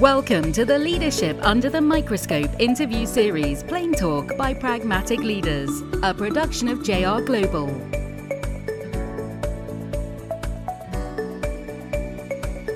Welcome 0.00 0.52
to 0.52 0.64
the 0.64 0.78
Leadership 0.78 1.36
Under 1.42 1.68
the 1.68 1.82
Microscope 1.82 2.50
interview 2.58 3.04
series, 3.04 3.62
Plain 3.62 3.92
Talk 3.92 4.34
by 4.38 4.54
Pragmatic 4.54 5.18
Leaders, 5.18 5.68
a 6.02 6.14
production 6.14 6.68
of 6.68 6.82
JR 6.82 7.20
Global. 7.20 7.66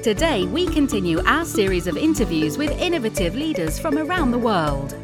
Today, 0.02 0.44
we 0.44 0.66
continue 0.66 1.22
our 1.24 1.46
series 1.46 1.86
of 1.86 1.96
interviews 1.96 2.58
with 2.58 2.70
innovative 2.72 3.34
leaders 3.34 3.78
from 3.78 3.96
around 3.96 4.30
the 4.30 4.38
world. 4.38 4.94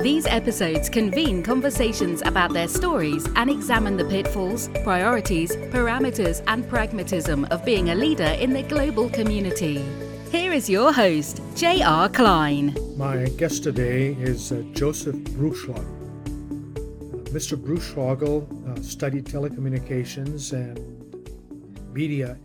These 0.00 0.26
episodes 0.26 0.88
convene 0.88 1.44
conversations 1.44 2.22
about 2.22 2.52
their 2.52 2.66
stories 2.66 3.24
and 3.36 3.48
examine 3.48 3.96
the 3.96 4.06
pitfalls, 4.06 4.68
priorities, 4.82 5.54
parameters, 5.54 6.42
and 6.48 6.68
pragmatism 6.68 7.44
of 7.52 7.64
being 7.64 7.90
a 7.90 7.94
leader 7.94 8.24
in 8.24 8.52
the 8.52 8.64
global 8.64 9.08
community. 9.10 9.80
Here 10.32 10.54
is 10.54 10.70
your 10.70 10.94
host, 10.94 11.42
J.R. 11.56 12.08
Klein. 12.08 12.74
My 12.96 13.26
guest 13.36 13.64
today 13.64 14.14
is 14.14 14.50
uh, 14.50 14.62
Joseph 14.72 15.16
Bruchschlegel. 15.36 15.76
Uh, 15.76 17.30
Mr. 17.32 17.54
Bruchschlegel 17.54 18.48
uh, 18.66 18.82
studied 18.82 19.26
telecommunications 19.26 20.54
and 20.54 20.80
media 21.92 22.38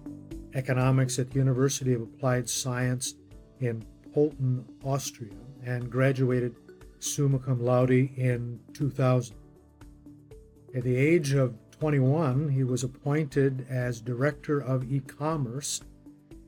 economics 0.54 1.18
at 1.18 1.30
the 1.30 1.38
University 1.40 1.94
of 1.94 2.02
Applied 2.02 2.50
Science 2.50 3.14
in 3.62 3.86
Pölten, 4.14 4.66
Austria, 4.84 5.32
and 5.66 5.90
graduated 5.90 6.58
summa 7.00 7.40
cum 7.40 7.64
laude 7.64 7.92
in 8.18 8.60
2000. 8.74 9.34
At 10.76 10.84
the 10.84 10.98
age 10.98 11.32
of 11.32 11.56
21, 11.80 12.50
he 12.50 12.66
was 12.66 12.84
appointed 12.84 13.66
as 13.70 14.02
Director 14.02 14.60
of 14.60 14.92
E-commerce 14.92 15.84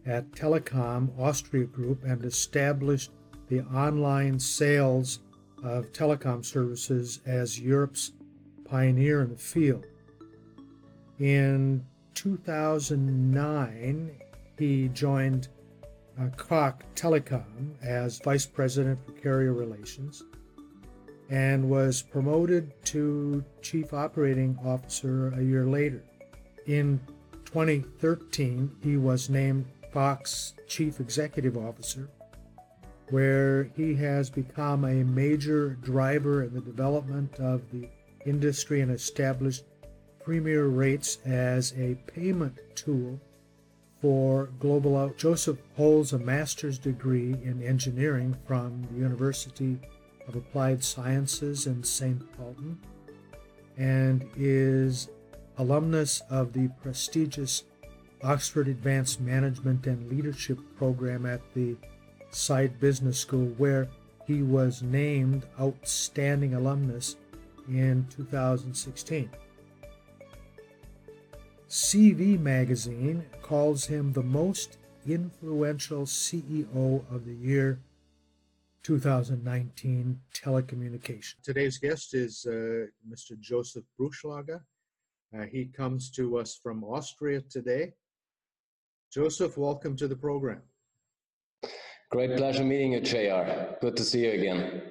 at 0.09 0.31
Telekom 0.31 1.09
Austria 1.19 1.65
Group 1.65 2.03
and 2.03 2.25
established 2.25 3.11
the 3.47 3.61
online 3.61 4.39
sales 4.39 5.19
of 5.63 5.91
telecom 5.91 6.43
services 6.43 7.19
as 7.27 7.59
Europe's 7.59 8.13
pioneer 8.65 9.21
in 9.21 9.29
the 9.29 9.37
field. 9.37 9.85
In 11.19 11.85
2009, 12.15 14.11
he 14.57 14.87
joined 14.89 15.47
uh, 16.19 16.29
Kwak 16.37 16.83
Telecom 16.95 17.75
as 17.83 18.19
Vice 18.19 18.47
President 18.47 18.99
for 19.05 19.11
Carrier 19.11 19.53
Relations 19.53 20.23
and 21.29 21.69
was 21.69 22.01
promoted 22.01 22.73
to 22.85 23.45
Chief 23.61 23.93
Operating 23.93 24.57
Officer 24.65 25.27
a 25.37 25.43
year 25.43 25.67
later. 25.67 26.03
In 26.65 26.99
2013, 27.45 28.71
he 28.81 28.97
was 28.97 29.29
named 29.29 29.65
Kwak's 29.93 30.53
Chief 30.67 30.99
Executive 30.99 31.57
Officer, 31.57 32.09
where 33.09 33.65
he 33.75 33.95
has 33.95 34.29
become 34.29 34.85
a 34.85 35.03
major 35.03 35.77
driver 35.81 36.43
in 36.43 36.53
the 36.53 36.61
development 36.61 37.39
of 37.39 37.69
the 37.71 37.89
industry 38.25 38.81
and 38.81 38.91
established 38.91 39.63
Premium 40.23 40.75
Rates 40.75 41.17
as 41.25 41.73
a 41.77 41.95
payment 42.05 42.57
tool 42.75 43.19
for 44.01 44.49
global 44.59 44.97
out. 44.97 45.17
Joseph 45.17 45.57
holds 45.75 46.13
a 46.13 46.19
master's 46.19 46.77
degree 46.77 47.33
in 47.43 47.63
engineering 47.63 48.37
from 48.45 48.87
the 48.91 48.99
University 48.99 49.79
of 50.27 50.35
Applied 50.35 50.83
Sciences 50.83 51.65
in 51.65 51.83
St. 51.83 52.21
Pölten 52.37 52.77
and 53.77 54.29
is 54.37 55.09
alumnus 55.57 56.21
of 56.29 56.53
the 56.53 56.69
prestigious 56.81 57.63
Oxford 58.23 58.67
Advanced 58.67 59.21
Management 59.21 59.87
and 59.87 60.09
Leadership 60.09 60.59
program 60.77 61.25
at 61.25 61.41
the 61.53 61.75
Saïd 62.31 62.79
Business 62.79 63.17
School, 63.17 63.47
where 63.57 63.87
he 64.27 64.43
was 64.43 64.81
named 64.81 65.45
Outstanding 65.59 66.53
Alumnus 66.53 67.15
in 67.67 68.05
2016. 68.09 69.29
CV 71.69 72.39
Magazine 72.39 73.25
calls 73.41 73.85
him 73.85 74.11
the 74.11 74.23
most 74.23 74.77
influential 75.07 76.03
CEO 76.03 77.03
of 77.13 77.25
the 77.25 77.33
year 77.33 77.79
2019 78.83 80.19
telecommunication. 80.33 81.35
Today's 81.43 81.77
guest 81.77 82.13
is 82.13 82.45
uh, 82.47 82.85
Mr. 83.07 83.39
Joseph 83.39 83.83
Bruchschlegel. 83.99 84.61
Uh, 85.37 85.43
he 85.43 85.65
comes 85.65 86.09
to 86.11 86.37
us 86.37 86.59
from 86.61 86.83
Austria 86.83 87.41
today. 87.41 87.93
Joseph, 89.11 89.57
welcome 89.57 89.95
to 89.95 90.07
the 90.07 90.15
program. 90.15 90.61
Great 92.11 92.37
pleasure 92.37 92.63
meeting 92.63 92.91
you, 92.91 93.01
JR. 93.01 93.73
Good 93.81 93.97
to 93.97 94.03
see 94.03 94.25
you 94.25 94.33
again. 94.33 94.83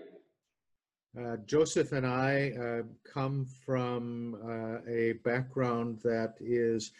Uh, 1.16 1.36
Joseph 1.46 1.92
and 1.92 2.04
I 2.04 2.50
uh, 2.60 2.82
come 3.04 3.46
from 3.64 4.36
uh, 4.44 4.90
a 4.90 5.12
background 5.24 6.00
that 6.02 6.34
is 6.40 6.90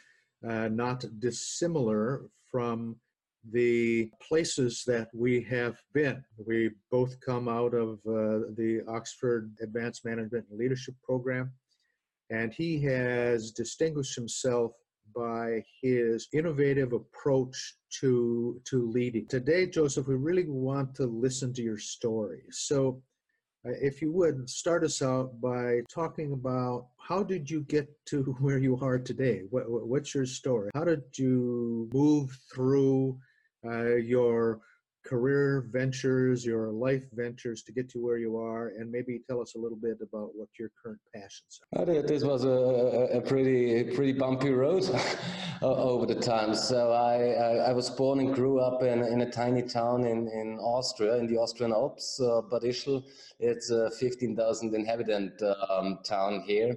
uh, 0.49 0.69
not 0.69 1.05
dissimilar 1.19 2.23
from 2.49 2.95
the 3.51 4.13
places 4.23 4.85
that 4.87 5.09
we 5.13 5.43
have 5.43 5.83
been. 5.93 6.23
We 6.47 6.71
both 6.89 7.19
come 7.19 7.49
out 7.49 7.75
of 7.75 7.95
uh, 8.07 8.47
the 8.57 8.85
Oxford 8.87 9.51
Advanced 9.61 10.05
Management 10.05 10.47
and 10.51 10.59
Leadership 10.59 10.95
Program, 11.03 11.51
and 12.31 12.53
he 12.53 12.81
has 12.83 13.51
distinguished 13.51 14.15
himself 14.15 14.73
by 15.15 15.65
his 15.83 16.29
innovative 16.33 16.93
approach 16.93 17.75
to 18.01 18.61
to 18.65 18.91
leading. 18.91 19.27
Today, 19.27 19.67
Joseph, 19.67 20.07
we 20.07 20.15
really 20.15 20.47
want 20.49 20.95
to 20.97 21.07
listen 21.07 21.53
to 21.55 21.63
your 21.63 21.79
story. 21.79 22.43
So, 22.51 23.03
uh, 23.67 23.73
if 23.81 24.01
you 24.01 24.13
would 24.13 24.49
start 24.49 24.85
us 24.85 25.03
out 25.03 25.41
by 25.41 25.81
talking 25.91 26.33
about 26.33 26.89
how 26.99 27.23
did 27.23 27.51
you 27.51 27.63
get 27.63 27.89
to 28.07 28.23
where 28.41 28.59
you 28.59 28.79
are 28.81 28.99
today? 28.99 29.43
What, 29.51 29.65
what's 29.69 30.15
your 30.15 30.27
story? 30.27 30.71
How 30.75 30.85
did 30.85 31.03
you 31.17 31.89
move 31.93 32.39
through 32.53 33.19
uh, 33.65 33.97
your 33.97 34.61
career 35.09 35.67
ventures, 35.71 36.45
your 36.45 36.71
life 36.71 37.05
ventures 37.15 37.63
to 37.63 37.73
get 37.73 37.89
to 37.89 37.99
where 37.99 38.19
you 38.19 38.37
are, 38.37 38.73
and 38.79 38.91
maybe 38.91 39.21
tell 39.27 39.41
us 39.41 39.55
a 39.55 39.59
little 39.59 39.79
bit 39.79 39.99
about 40.03 40.31
what 40.35 40.49
your 40.59 40.71
current 40.81 41.01
passions 41.15 41.61
are. 41.75 41.85
This 41.85 42.23
was 42.23 42.45
a, 42.45 43.19
a 43.19 43.21
pretty 43.21 43.85
pretty 43.95 44.13
bumpy 44.13 44.51
road 44.51 44.85
over 45.63 46.05
the 46.05 46.15
time. 46.15 46.55
So 46.55 46.93
I, 46.93 47.15
I, 47.47 47.51
I, 47.71 47.73
was 47.73 47.89
born 47.91 48.21
and 48.21 48.35
grew 48.35 48.61
up 48.61 48.83
in, 48.83 49.03
in 49.03 49.23
a 49.23 49.31
tiny 49.31 49.63
town 49.63 50.05
in, 50.05 50.29
in 50.29 50.59
Austria, 50.61 51.17
in 51.17 51.27
the 51.27 51.39
Austrian 51.39 51.73
Alps, 51.73 52.21
uh. 52.21 52.43
It's 53.41 53.71
a 53.71 53.91
15,000 53.91 54.75
inhabitant 54.75 55.41
um, 55.71 55.99
town 56.05 56.43
here 56.47 56.77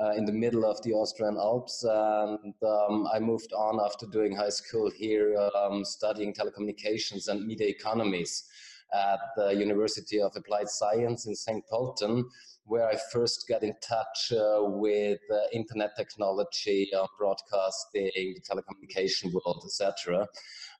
uh, 0.00 0.12
in 0.16 0.24
the 0.24 0.32
middle 0.32 0.64
of 0.64 0.82
the 0.82 0.92
Austrian 0.92 1.36
Alps. 1.36 1.84
And 1.84 2.54
um, 2.62 3.08
I 3.12 3.18
moved 3.18 3.52
on 3.52 3.80
after 3.84 4.06
doing 4.06 4.34
high 4.34 4.50
school 4.50 4.90
here, 4.90 5.36
um, 5.54 5.84
studying 5.84 6.34
telecommunications 6.34 7.28
and 7.28 7.46
media 7.46 7.68
economies 7.68 8.44
at 8.92 9.20
the 9.36 9.54
University 9.54 10.20
of 10.20 10.32
Applied 10.36 10.68
Science 10.68 11.26
in 11.26 11.34
St. 11.34 11.64
Pölten, 11.72 12.24
where 12.64 12.86
I 12.88 12.96
first 13.12 13.46
got 13.48 13.62
in 13.62 13.74
touch 13.80 14.32
uh, 14.32 14.62
with 14.62 15.20
uh, 15.30 15.38
internet 15.52 15.96
technology, 15.96 16.90
uh, 16.94 17.06
broadcasting, 17.18 18.10
the 18.14 18.40
telecommunication 18.48 19.32
world, 19.32 19.62
etc. 19.64 20.26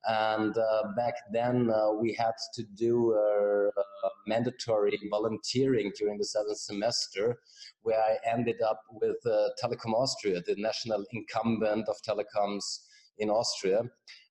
And 0.07 0.57
uh, 0.57 0.83
back 0.97 1.15
then, 1.33 1.71
uh, 1.71 1.93
we 1.93 2.13
had 2.15 2.33
to 2.55 2.65
do 2.77 3.15
mandatory 4.27 4.99
volunteering 5.11 5.93
during 5.97 6.19
the 6.19 6.25
seventh 6.25 6.59
semester, 6.59 7.39
where 7.83 8.01
I 8.01 8.17
ended 8.29 8.61
up 8.63 8.81
with 8.91 9.17
uh, 9.27 9.49
Telekom 9.63 9.95
Austria, 9.95 10.41
the 10.47 10.57
national 10.59 11.05
incumbent 11.13 11.89
of 11.89 11.97
telecoms 12.03 12.81
in 13.19 13.31
Austria. 13.31 13.83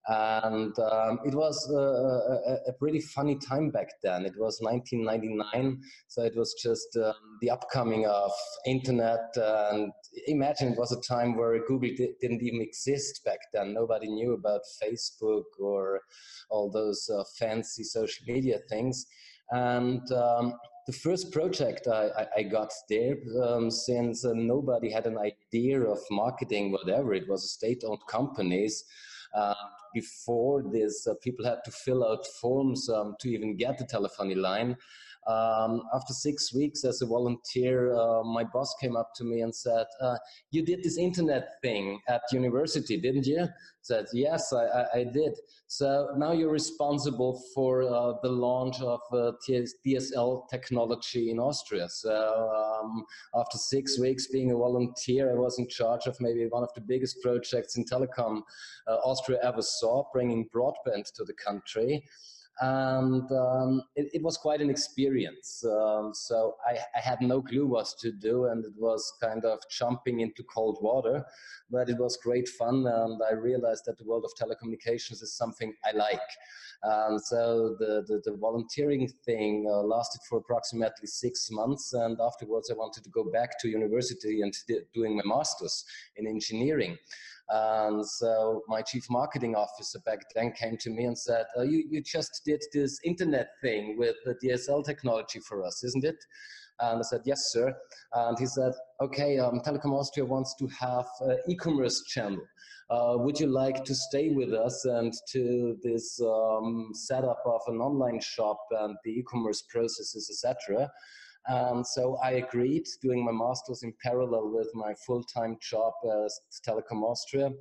And 0.08 0.78
um, 0.80 1.20
it 1.26 1.36
was 1.36 1.70
a, 1.70 1.78
a, 1.78 2.70
a, 2.70 2.74
pretty 2.74 3.02
funny 3.02 3.38
time 3.38 3.70
back 3.70 3.90
then. 4.02 4.26
It 4.26 4.34
was 4.36 4.58
1999, 4.60 5.80
so 6.08 6.24
it 6.24 6.36
was 6.36 6.56
just 6.62 6.88
um, 6.98 7.14
the 7.42 7.52
upcoming 7.52 8.08
of 8.08 8.32
internet. 8.66 9.30
And 9.38 9.92
imagine 10.26 10.74
it 10.74 10.80
was 10.80 10.92
a 10.92 11.02
time 11.02 11.38
where 11.38 11.56
Google 11.68 11.92
di- 11.96 12.16
didn't 12.20 12.42
even 12.42 12.62
exist 12.62 13.24
back 13.26 13.40
then. 13.54 13.76
Nobody 13.76 14.08
knew 14.08 14.34
about 14.34 14.62
Facebook 14.84 15.44
or 15.60 16.02
all 16.50 16.72
those 16.72 17.08
uh, 17.08 17.24
fancy 17.38 17.84
social 17.84 18.26
media 18.28 18.58
things. 18.70 19.06
And 19.52 20.12
um, 20.14 20.56
the 20.88 20.94
first 20.94 21.32
project 21.32 21.88
I, 21.88 22.28
I, 22.38 22.44
got 22.44 22.72
there, 22.90 23.18
um, 23.44 23.70
since 23.70 24.26
uh, 24.26 24.34
nobody 24.34 24.92
had 24.92 25.06
an 25.06 25.18
idea 25.18 25.82
of 25.82 26.00
marketing, 26.10 26.72
whatever, 26.72 27.14
it 27.14 27.30
was 27.30 27.44
a 27.44 27.48
state-owned 27.48 28.02
companies. 28.10 28.84
Uh, 29.36 29.54
before 29.94 30.64
this, 30.64 31.08
uh, 31.08 31.14
people 31.22 31.46
had 31.46 31.64
to 31.66 31.72
fill 31.72 32.06
out 32.06 32.26
forms 32.26 32.90
um, 32.90 33.16
to 33.20 33.30
even 33.30 33.56
get 33.56 33.78
the 33.78 33.86
telephony 33.86 34.36
line. 34.36 34.78
Um, 35.28 35.84
after 35.94 36.14
six 36.14 36.54
weeks 36.54 36.84
as 36.84 37.02
a 37.02 37.06
volunteer, 37.06 37.94
uh, 37.94 38.24
my 38.24 38.44
boss 38.44 38.74
came 38.82 38.96
up 38.96 39.12
to 39.16 39.24
me 39.24 39.42
and 39.42 39.54
said, 39.54 39.86
uh, 40.02 40.18
"You 40.50 40.64
did 40.64 40.84
this 40.84 40.98
internet 40.98 41.62
thing 41.62 42.00
at 42.08 42.22
university, 42.32 42.98
didn't 42.98 43.28
you?" 43.28 43.42
I 43.42 43.50
said, 43.82 44.06
"Yes, 44.14 44.52
I, 44.52 44.66
I, 44.66 44.86
I, 45.00 45.04
did." 45.04 45.38
So 45.68 46.10
now 46.18 46.32
you're 46.32 46.52
responsible 46.52 47.44
for 47.54 47.84
uh, 47.84 48.14
the 48.24 48.30
launch 48.30 48.82
of 48.82 49.00
uh, 49.12 49.34
DSL 49.48 50.50
technology 50.50 51.30
in 51.30 51.40
Austria. 51.40 51.88
So 51.88 52.80
um, 52.82 53.06
after 53.36 53.60
six 53.60 54.00
weeks 54.00 54.28
being 54.28 54.52
a 54.52 54.58
volunteer, 54.58 55.32
I 55.32 55.36
was 55.36 55.60
in 55.60 55.68
charge 55.68 56.08
of 56.08 56.18
maybe 56.20 56.48
one 56.48 56.64
of 56.64 56.74
the 56.74 56.82
biggest 56.82 57.22
projects 57.22 57.78
in 57.78 57.86
telecom 57.86 58.42
uh, 58.88 58.96
Austria 59.06 59.38
ever 59.44 59.62
saw, 59.62 60.04
bringing 60.12 60.50
broadband 60.50 61.12
to 61.14 61.24
the 61.24 61.34
country 61.34 62.04
and 62.62 63.32
um, 63.32 63.82
it, 63.96 64.10
it, 64.14 64.22
was 64.22 64.38
quite 64.38 64.62
an 64.62 64.70
experience. 64.70 65.66
Um, 65.66 66.12
so 66.14 66.56
I, 66.66 66.78
I, 66.96 67.00
had 67.00 67.20
no 67.20 67.42
clue 67.42 67.66
what 67.66 67.88
to 68.02 68.12
do, 68.12 68.46
and 68.46 68.64
it 68.64 68.74
was 68.78 69.14
kind 69.20 69.44
of 69.46 69.60
jumping 69.72 70.20
into 70.20 70.44
cold 70.44 70.78
water, 70.80 71.26
but 71.72 71.90
it 71.90 71.98
was 71.98 72.20
great 72.24 72.48
fun, 72.48 72.86
and 72.86 73.20
I 73.28 73.34
realized 73.34 73.86
that 73.88 73.98
the 73.98 74.06
world 74.06 74.26
of 74.26 74.32
telecommunications 74.40 75.24
is 75.24 75.36
something 75.36 75.74
I 75.84 75.98
like. 75.98 76.20
And 76.84 77.20
so 77.22 77.76
the, 77.80 78.04
the, 78.08 78.22
the 78.26 78.38
volunteering 78.38 79.12
thing 79.26 79.68
uh, 79.68 79.82
lasted 79.82 80.22
for 80.30 80.38
approximately 80.38 81.08
six 81.08 81.50
months, 81.52 81.94
and 81.94 82.20
afterwards 82.22 82.70
I 82.70 82.76
wanted 82.76 83.04
to 83.04 83.10
go 83.10 83.24
back 83.24 83.60
to 83.62 83.70
university 83.70 84.42
and 84.42 84.54
doing 84.94 85.18
my 85.18 85.24
master's 85.26 85.84
in 86.16 86.28
engineering. 86.28 86.98
And 87.54 88.06
so 88.08 88.62
my 88.70 88.82
chief 88.82 89.06
marketing 89.10 89.56
officer 89.56 90.00
back 90.06 90.20
then 90.34 90.54
came 90.54 90.78
to 90.78 90.90
me 90.90 91.04
and 91.04 91.18
said, 91.18 91.46
oh, 91.58 91.64
you, 91.64 91.84
you 91.90 92.02
just 92.02 92.42
did 92.46 92.62
this 92.74 92.98
internet 93.04 93.50
thing 93.62 93.98
with 93.98 94.16
the 94.24 94.36
DSL 94.44 94.86
technology 94.86 95.40
for 95.40 95.66
us, 95.66 95.84
isn't 95.84 96.06
it? 96.06 96.16
And 96.80 97.00
I 97.00 97.02
said, 97.02 97.22
yes, 97.26 97.52
sir. 97.52 97.76
And 98.14 98.40
he 98.40 98.46
said, 98.46 98.72
okay, 99.02 99.38
um, 99.38 99.60
Telekom 99.66 99.92
Austria 99.92 100.26
wants 100.26 100.56
to 100.60 100.68
have 100.68 101.06
an 101.22 101.40
e-commerce 101.50 102.04
channel. 102.06 102.42
Uh, 102.90 103.16
would 103.18 103.40
you 103.40 103.48
like 103.48 103.84
to 103.84 103.96
stay 103.96 104.30
with 104.30 104.54
us 104.54 104.86
and 104.86 105.14
to 105.32 105.78
this 105.84 106.20
um, 106.22 106.90
setup 106.94 107.42
of 107.46 107.62
an 107.68 107.78
online 107.78 108.20
shop 108.22 108.60
and 108.72 108.96
the 109.04 109.12
e-commerce 109.12 109.64
processes, 109.70 110.30
etc.? 110.30 110.90
And 111.48 111.86
so 111.86 112.18
I 112.24 112.32
agreed, 112.34 112.86
doing 113.02 113.26
my 113.26 113.32
master's 113.32 113.84
in 113.84 113.94
parallel 114.04 114.52
with 114.52 114.70
my 114.74 114.94
full-time 115.06 115.58
job 115.62 115.94
as 116.26 116.40
Telekom 116.66 117.04
Austria. 117.04 117.52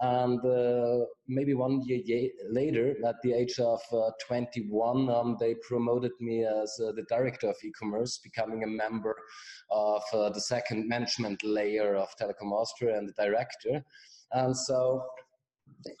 And 0.00 0.44
uh, 0.44 1.06
maybe 1.26 1.54
one 1.54 1.80
year 1.86 2.28
later, 2.50 2.94
at 3.06 3.16
the 3.22 3.32
age 3.32 3.58
of 3.58 3.80
uh, 3.92 4.10
21, 4.26 5.08
um, 5.08 5.36
they 5.40 5.54
promoted 5.66 6.12
me 6.20 6.44
as 6.44 6.78
uh, 6.84 6.92
the 6.92 7.04
director 7.08 7.48
of 7.48 7.56
e-commerce, 7.64 8.18
becoming 8.18 8.62
a 8.62 8.66
member 8.66 9.16
of 9.70 10.02
uh, 10.12 10.28
the 10.30 10.40
second 10.40 10.86
management 10.86 11.42
layer 11.42 11.96
of 11.96 12.08
Telekom 12.20 12.52
Austria 12.52 12.98
and 12.98 13.08
the 13.08 13.14
director. 13.24 13.82
And 14.32 14.54
so 14.54 15.02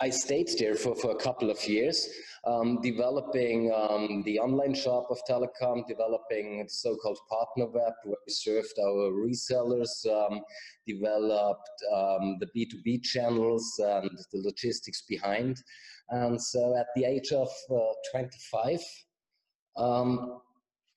I 0.00 0.10
stayed 0.10 0.48
there 0.58 0.74
for, 0.74 0.94
for 0.96 1.12
a 1.12 1.16
couple 1.16 1.50
of 1.50 1.64
years, 1.66 2.08
um, 2.44 2.80
developing 2.82 3.72
um, 3.72 4.22
the 4.24 4.38
online 4.38 4.74
shop 4.74 5.06
of 5.10 5.18
Telekom, 5.28 5.86
developing 5.86 6.64
the 6.64 6.68
so-called 6.68 7.18
partner 7.28 7.66
web 7.66 7.92
where 8.04 8.16
we 8.26 8.32
served 8.32 8.74
our 8.80 9.10
resellers, 9.12 10.06
um, 10.06 10.40
developed 10.86 11.70
um, 11.94 12.38
the 12.40 12.48
B2B 12.56 13.02
channels 13.02 13.80
and 13.82 14.10
the 14.32 14.42
logistics 14.44 15.02
behind. 15.02 15.56
And 16.10 16.40
so 16.40 16.76
at 16.76 16.86
the 16.94 17.04
age 17.04 17.32
of 17.32 17.48
uh, 17.70 17.92
25, 18.12 18.80
um, 19.76 20.40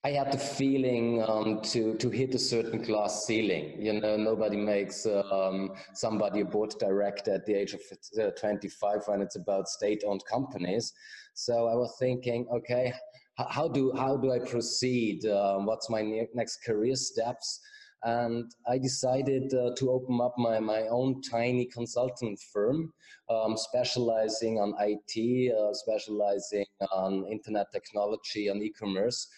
I 0.02 0.12
had 0.12 0.32
the 0.32 0.38
feeling 0.38 1.22
um, 1.28 1.60
to 1.72 1.94
to 1.96 2.08
hit 2.08 2.34
a 2.34 2.38
certain 2.38 2.80
glass 2.80 3.26
ceiling. 3.26 3.74
You 3.78 4.00
know, 4.00 4.16
nobody 4.16 4.56
makes 4.56 5.04
um, 5.04 5.72
somebody 5.92 6.40
a 6.40 6.44
board 6.44 6.74
director 6.80 7.34
at 7.34 7.44
the 7.44 7.52
age 7.52 7.74
of 7.74 7.82
uh, 8.18 8.30
25 8.30 9.02
when 9.06 9.20
it's 9.20 9.36
about 9.36 9.68
state-owned 9.68 10.24
companies. 10.24 10.94
So 11.34 11.66
I 11.66 11.74
was 11.74 11.94
thinking, 11.98 12.46
okay, 12.50 12.94
how 13.36 13.68
do 13.68 13.92
how 13.94 14.16
do 14.16 14.32
I 14.32 14.38
proceed? 14.38 15.26
Um, 15.26 15.66
what's 15.66 15.90
my 15.90 16.00
ne 16.00 16.26
next 16.32 16.64
career 16.64 16.96
steps? 16.96 17.60
And 18.02 18.50
I 18.66 18.78
decided 18.78 19.52
uh, 19.52 19.74
to 19.76 19.90
open 19.90 20.18
up 20.22 20.32
my, 20.38 20.58
my 20.58 20.88
own 20.88 21.20
tiny 21.20 21.66
consultant 21.66 22.40
firm, 22.50 22.94
um, 23.28 23.58
specializing 23.58 24.58
on 24.58 24.72
IT, 24.80 25.52
uh, 25.54 25.74
specializing 25.74 26.64
on 26.90 27.26
internet 27.30 27.66
technology 27.70 28.48
and 28.48 28.62
e-commerce 28.62 29.28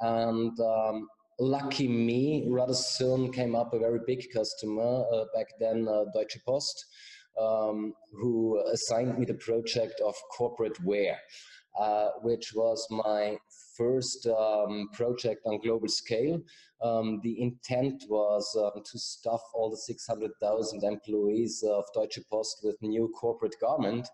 and 0.00 0.58
um, 0.60 1.08
lucky 1.38 1.88
me, 1.88 2.46
rather 2.48 2.74
soon 2.74 3.32
came 3.32 3.54
up 3.54 3.72
a 3.72 3.78
very 3.78 4.00
big 4.06 4.26
customer, 4.32 5.04
uh, 5.12 5.24
back 5.34 5.46
then 5.58 5.88
uh, 5.88 6.04
Deutsche 6.14 6.38
Post, 6.44 6.86
um, 7.40 7.94
who 8.12 8.62
assigned 8.72 9.18
me 9.18 9.24
the 9.24 9.34
project 9.34 10.00
of 10.00 10.14
corporate 10.36 10.82
wear, 10.84 11.18
uh, 11.78 12.10
which 12.22 12.52
was 12.54 12.86
my 12.90 13.38
first 13.76 14.26
um, 14.26 14.88
project 14.92 15.40
on 15.46 15.60
global 15.60 15.88
scale. 15.88 16.40
Um, 16.82 17.20
the 17.22 17.40
intent 17.40 18.04
was 18.08 18.56
um, 18.56 18.82
to 18.84 18.98
stuff 18.98 19.40
all 19.54 19.70
the 19.70 19.76
600,000 19.76 20.84
employees 20.84 21.64
of 21.66 21.84
Deutsche 21.94 22.20
Post 22.30 22.60
with 22.62 22.76
new 22.82 23.12
corporate 23.18 23.56
garment 23.60 24.08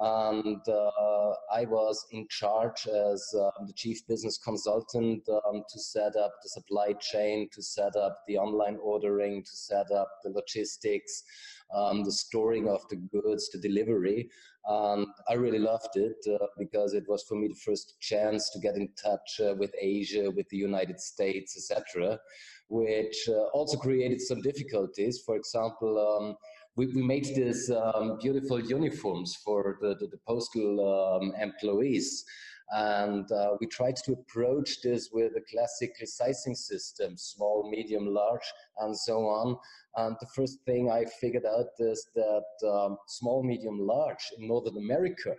and 0.00 0.66
uh, 0.66 1.30
I 1.52 1.66
was 1.66 2.06
in 2.10 2.26
charge 2.30 2.86
as 2.86 3.34
um, 3.34 3.66
the 3.66 3.72
chief 3.74 4.06
business 4.06 4.38
consultant 4.38 5.28
um, 5.28 5.62
to 5.68 5.78
set 5.78 6.16
up 6.16 6.32
the 6.42 6.48
supply 6.48 6.94
chain, 6.94 7.50
to 7.52 7.62
set 7.62 7.96
up 7.96 8.22
the 8.26 8.38
online 8.38 8.78
ordering, 8.82 9.42
to 9.42 9.50
set 9.50 9.90
up 9.90 10.08
the 10.24 10.30
logistics, 10.30 11.22
um, 11.74 12.02
the 12.02 12.12
storing 12.12 12.66
of 12.66 12.80
the 12.88 12.96
goods, 12.96 13.50
the 13.50 13.58
delivery. 13.58 14.30
And 14.66 15.06
I 15.28 15.34
really 15.34 15.58
loved 15.58 15.96
it 15.96 16.24
uh, 16.32 16.46
because 16.58 16.94
it 16.94 17.04
was 17.06 17.22
for 17.24 17.34
me 17.34 17.48
the 17.48 17.54
first 17.54 18.00
chance 18.00 18.48
to 18.50 18.58
get 18.58 18.76
in 18.76 18.88
touch 19.02 19.40
uh, 19.40 19.54
with 19.54 19.72
Asia, 19.78 20.30
with 20.30 20.48
the 20.48 20.56
United 20.56 20.98
States, 20.98 21.56
etc., 21.56 22.18
which 22.68 23.28
uh, 23.28 23.48
also 23.52 23.76
created 23.76 24.20
some 24.22 24.40
difficulties. 24.40 25.22
For 25.26 25.36
example, 25.36 25.98
um, 25.98 26.36
we, 26.80 26.86
we 26.94 27.02
made 27.02 27.26
these 27.26 27.70
um, 27.70 28.16
beautiful 28.22 28.58
uniforms 28.58 29.36
for 29.44 29.76
the, 29.82 29.94
the, 30.00 30.06
the 30.06 30.20
postal 30.26 30.72
um, 30.96 31.32
employees. 31.38 32.24
And 32.70 33.30
uh, 33.30 33.56
we 33.60 33.66
tried 33.66 33.96
to 34.04 34.12
approach 34.12 34.80
this 34.80 35.10
with 35.12 35.32
a 35.36 35.42
classic 35.52 35.92
sizing 36.04 36.54
system, 36.54 37.18
small, 37.18 37.68
medium, 37.70 38.06
large, 38.06 38.48
and 38.78 38.96
so 38.96 39.18
on. 39.26 39.56
And 39.96 40.16
the 40.20 40.28
first 40.34 40.60
thing 40.64 40.90
I 40.90 41.04
figured 41.20 41.44
out 41.44 41.66
is 41.80 42.08
that 42.14 42.68
um, 42.72 42.96
small, 43.08 43.42
medium, 43.42 43.78
large 43.80 44.24
in 44.38 44.48
Northern 44.48 44.78
America 44.78 45.34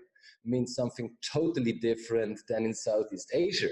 means 0.45 0.75
something 0.75 1.09
totally 1.33 1.73
different 1.73 2.39
than 2.49 2.65
in 2.65 2.73
Southeast 2.75 3.31
Asia. 3.33 3.69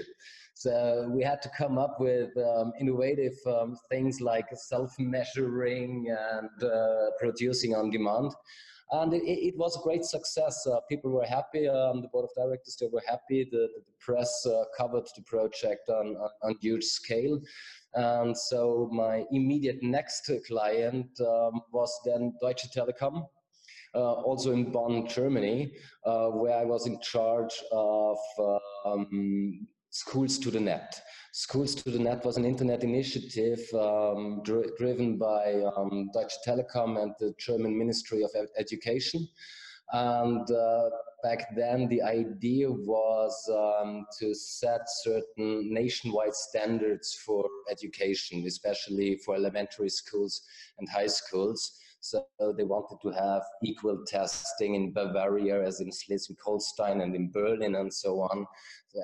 So 0.60 1.08
we 1.08 1.22
had 1.22 1.40
to 1.40 1.50
come 1.56 1.78
up 1.78 1.98
with 1.98 2.36
um, 2.36 2.74
innovative 2.78 3.32
um, 3.46 3.78
things 3.90 4.20
like 4.20 4.44
self-measuring 4.52 6.14
and 6.14 6.70
uh, 6.70 7.12
producing 7.18 7.74
on 7.74 7.88
demand. 7.88 8.32
And 8.90 9.14
it, 9.14 9.22
it, 9.22 9.56
was 9.56 9.74
a 9.78 9.82
great 9.82 10.04
success. 10.04 10.66
Uh, 10.66 10.80
people 10.86 11.12
were 11.12 11.24
happy. 11.24 11.66
Um, 11.66 12.02
the 12.02 12.08
board 12.08 12.28
of 12.28 12.44
directors 12.44 12.76
they 12.78 12.88
were 12.92 13.02
happy. 13.08 13.48
The, 13.50 13.68
the 13.74 13.82
press 14.00 14.30
uh, 14.44 14.64
covered 14.76 15.06
the 15.16 15.22
project 15.22 15.88
on, 15.88 16.08
on, 16.16 16.30
on, 16.42 16.56
huge 16.60 16.84
scale. 16.84 17.40
And 17.94 18.36
so 18.36 18.90
my 18.92 19.24
immediate 19.32 19.82
next 19.82 20.30
client 20.46 21.08
um, 21.20 21.62
was 21.72 21.90
then 22.04 22.34
Deutsche 22.42 22.70
Telekom. 22.76 23.26
Uh, 23.94 24.12
also 24.12 24.52
in 24.52 24.70
Bonn, 24.70 25.08
Germany, 25.08 25.72
uh, 26.04 26.26
where 26.26 26.58
I 26.58 26.64
was 26.64 26.86
in 26.86 27.00
charge 27.00 27.54
of 27.72 28.18
um, 28.84 29.66
Schools 29.90 30.38
to 30.38 30.50
the 30.50 30.60
Net. 30.60 31.00
Schools 31.32 31.74
to 31.74 31.90
the 31.90 31.98
Net 31.98 32.24
was 32.24 32.36
an 32.36 32.44
internet 32.44 32.84
initiative 32.84 33.60
um, 33.74 34.40
dr 34.44 34.70
driven 34.78 35.18
by 35.18 35.62
um, 35.76 36.10
Deutsche 36.14 36.38
Telekom 36.46 37.02
and 37.02 37.12
the 37.18 37.34
German 37.38 37.76
Ministry 37.76 38.22
of 38.22 38.30
Education. 38.56 39.28
And 39.92 40.48
uh, 40.48 40.90
back 41.24 41.56
then, 41.56 41.88
the 41.88 42.02
idea 42.02 42.70
was 42.70 43.34
um, 43.52 44.06
to 44.20 44.32
set 44.32 44.82
certain 45.02 45.74
nationwide 45.74 46.34
standards 46.34 47.18
for 47.26 47.44
education, 47.68 48.44
especially 48.46 49.16
for 49.24 49.34
elementary 49.34 49.88
schools 49.88 50.42
and 50.78 50.88
high 50.88 51.08
schools. 51.08 51.76
So 52.00 52.24
they 52.56 52.64
wanted 52.64 52.98
to 53.02 53.10
have 53.10 53.42
equal 53.62 54.04
testing 54.06 54.74
in 54.74 54.92
Bavaria 54.92 55.62
as 55.62 55.80
in 55.80 55.90
Schleswig-Holstein 55.90 57.02
and 57.02 57.14
in 57.14 57.30
Berlin 57.30 57.74
and 57.74 57.92
so 57.92 58.20
on. 58.20 58.46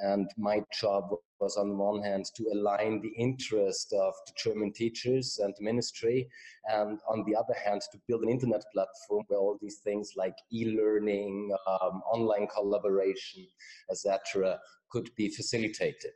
And 0.03 0.31
my 0.38 0.62
job 0.81 1.11
was 1.38 1.59
on 1.59 1.76
one 1.76 2.03
hand 2.03 2.25
to 2.37 2.45
align 2.55 3.03
the 3.03 3.12
interest 3.23 3.93
of 3.93 4.15
the 4.26 4.33
German 4.43 4.73
teachers 4.73 5.38
and 5.43 5.55
the 5.59 5.65
ministry, 5.65 6.29
and 6.65 6.99
on 7.09 7.25
the 7.26 7.37
other 7.37 7.55
hand 7.65 7.83
to 7.93 7.99
build 8.09 8.23
an 8.23 8.31
internet 8.31 8.65
platform 8.73 9.25
where 9.29 9.38
all 9.38 9.59
these 9.61 9.79
things 9.85 10.12
like 10.17 10.35
e-learning, 10.50 11.55
um, 11.67 12.03
online 12.11 12.49
collaboration, 12.49 13.47
etc., 13.91 14.59
could 14.91 15.11
be 15.17 15.29
facilitated. 15.29 16.15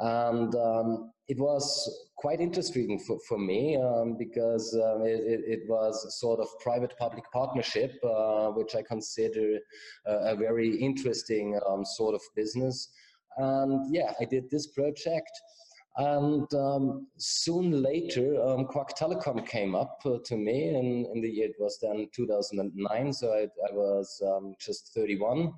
And 0.00 0.54
um, 0.54 1.12
it 1.28 1.38
was 1.38 2.08
quite 2.16 2.40
interesting 2.40 2.98
for, 3.06 3.18
for 3.28 3.38
me 3.38 3.76
um, 3.76 4.16
because 4.18 4.74
um, 4.74 5.02
it, 5.02 5.20
it, 5.46 5.60
was 5.68 6.04
a 6.04 6.10
sort 6.10 6.40
of 6.40 6.48
private 6.60 6.94
public 6.98 7.24
partnership, 7.32 7.92
uh, 8.04 8.48
which 8.48 8.74
I 8.74 8.82
consider 8.82 9.58
a 10.06 10.36
very 10.36 10.76
interesting 10.76 11.58
um, 11.68 11.84
sort 11.84 12.14
of 12.14 12.20
business. 12.36 12.90
And 13.36 13.94
yeah, 13.94 14.12
I 14.20 14.24
did 14.24 14.50
this 14.50 14.68
project. 14.68 15.30
And 15.98 16.52
um, 16.54 17.08
soon 17.16 17.82
later, 17.82 18.40
um, 18.40 18.66
Kwak 18.66 18.96
Telecom 18.96 19.44
came 19.44 19.74
up 19.74 20.00
uh, 20.06 20.18
to 20.26 20.36
me, 20.36 20.68
and 20.68 21.06
in 21.06 21.20
the 21.20 21.28
year 21.28 21.48
it 21.48 21.56
was 21.58 21.76
then 21.82 22.08
2009, 22.14 23.12
so 23.12 23.32
I, 23.32 23.42
I 23.68 23.72
was 23.72 24.22
um, 24.24 24.54
just 24.60 24.94
31, 24.94 25.52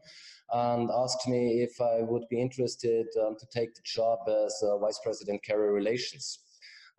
and 0.53 0.91
asked 0.91 1.29
me 1.29 1.63
if 1.63 1.79
I 1.79 2.01
would 2.01 2.27
be 2.31 2.41
interested 2.41 3.07
um, 3.23 3.37
to 3.39 3.47
take 3.53 3.75
the 3.75 3.83
job 3.85 4.21
as 4.29 4.59
uh, 4.63 4.79
Vice 4.79 4.99
President 5.05 5.43
Carrier 5.43 5.73
Relations. 5.73 6.41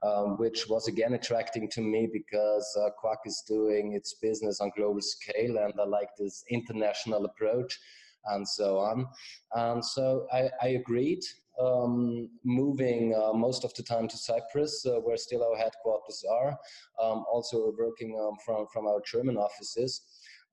Um, 0.04 0.38
which 0.38 0.68
was 0.68 0.88
again 0.88 1.14
attracting 1.14 1.70
to 1.74 1.82
me 1.82 2.10
because 2.12 2.76
uh, 2.84 2.90
Kwak 3.00 3.20
is 3.28 3.44
doing 3.48 3.94
its 3.94 4.16
business 4.16 4.60
on 4.60 4.72
global 4.76 5.00
scale, 5.00 5.60
and 5.60 5.74
I 5.80 5.84
like 5.84 6.10
this 6.18 6.44
international 6.50 7.26
approach 7.26 7.78
and 8.26 8.48
so 8.48 8.80
on. 8.80 9.08
And 9.54 9.84
so 9.84 10.28
I, 10.32 10.50
I 10.62 10.68
agreed, 10.70 11.24
um, 11.62 12.30
moving 12.44 13.14
uh, 13.16 13.34
most 13.34 13.64
of 13.64 13.74
the 13.76 13.84
time 13.84 14.08
to 14.08 14.18
Cyprus, 14.18 14.86
uh, 14.86 15.00
where 15.02 15.18
still 15.18 15.44
our 15.44 15.58
headquarters 15.58 16.24
are, 16.30 16.58
um, 17.02 17.24
also 17.32 17.74
working 17.78 18.18
um, 18.20 18.36
from, 18.46 18.66
from 18.74 18.88
our 18.88 19.02
German 19.06 19.38
offices. 19.38 20.02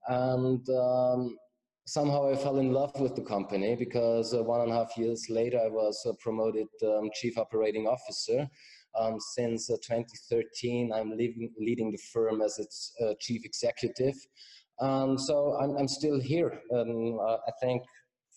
And 0.07 0.67
um, 0.69 1.37
somehow 1.85 2.31
I 2.31 2.35
fell 2.35 2.59
in 2.59 2.71
love 2.71 2.99
with 2.99 3.15
the 3.15 3.23
company 3.23 3.75
because 3.75 4.33
uh, 4.33 4.43
one 4.43 4.61
and 4.61 4.71
a 4.71 4.75
half 4.75 4.97
years 4.97 5.25
later 5.29 5.59
I 5.59 5.69
was 5.69 6.05
uh, 6.07 6.13
promoted 6.19 6.67
um, 6.83 7.09
Chief 7.13 7.37
Operating 7.37 7.87
Officer. 7.87 8.47
Um, 8.99 9.17
since 9.35 9.69
uh, 9.69 9.75
2013, 9.83 10.91
I'm 10.91 11.11
leaving, 11.11 11.51
leading 11.59 11.91
the 11.91 11.99
firm 12.11 12.41
as 12.41 12.57
its 12.57 12.91
uh, 13.03 13.13
chief 13.19 13.45
executive. 13.45 14.15
Um, 14.81 15.17
so 15.17 15.57
I'm, 15.61 15.77
I'm 15.77 15.87
still 15.87 16.19
here. 16.19 16.59
Um, 16.73 17.19
uh, 17.21 17.37
I 17.47 17.51
think 17.61 17.83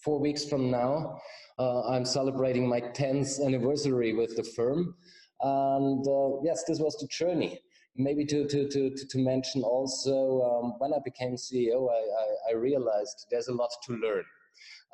four 0.02 0.18
weeks 0.18 0.44
from 0.44 0.70
now, 0.70 1.20
uh, 1.58 1.82
I'm 1.88 2.04
celebrating 2.04 2.68
my 2.68 2.80
10th 2.80 3.44
anniversary 3.44 4.12
with 4.12 4.36
the 4.36 4.42
firm. 4.42 4.94
And 5.40 6.06
uh, 6.06 6.40
yes, 6.42 6.64
this 6.64 6.78
was 6.78 6.96
the 6.98 7.06
journey. 7.08 7.60
Maybe 7.96 8.24
to, 8.26 8.48
to, 8.48 8.68
to, 8.68 8.94
to, 8.94 9.18
mention 9.18 9.62
also, 9.62 10.42
um, 10.42 10.74
when 10.78 10.94
I 10.94 10.98
became 11.04 11.34
CEO, 11.34 11.90
I, 11.90 11.94
I, 11.94 12.52
I, 12.52 12.54
realized 12.54 13.26
there's 13.30 13.48
a 13.48 13.52
lot 13.52 13.68
to 13.86 13.92
learn. 13.92 14.24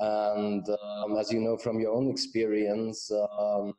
And 0.00 0.66
um, 0.68 1.16
as 1.16 1.30
you 1.30 1.38
know 1.38 1.56
from 1.56 1.78
your 1.78 1.92
own 1.92 2.10
experience, 2.10 3.08
um, 3.12 3.74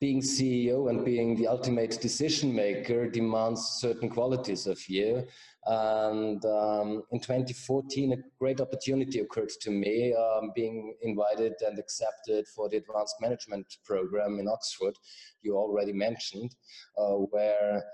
being 0.00 0.22
CEO 0.22 0.88
and 0.88 1.04
being 1.04 1.36
the 1.36 1.46
ultimate 1.46 2.00
decision 2.00 2.54
maker 2.54 3.08
demands 3.08 3.60
certain 3.80 4.08
qualities 4.08 4.66
of 4.66 4.80
you. 4.88 5.26
And 5.66 6.42
um, 6.44 7.02
in 7.12 7.20
2014, 7.20 8.12
a 8.12 8.16
great 8.38 8.60
opportunity 8.60 9.20
occurred 9.20 9.50
to 9.60 9.70
me, 9.70 10.14
um, 10.14 10.52
being 10.54 10.94
invited 11.02 11.52
and 11.60 11.78
accepted 11.78 12.46
for 12.48 12.68
the 12.68 12.78
Advanced 12.78 13.16
Management 13.20 13.66
Program 13.84 14.38
in 14.38 14.48
Oxford, 14.48 14.94
you 15.42 15.56
already 15.56 15.92
mentioned, 15.92 16.54
uh, 16.98 17.16
where 17.30 17.84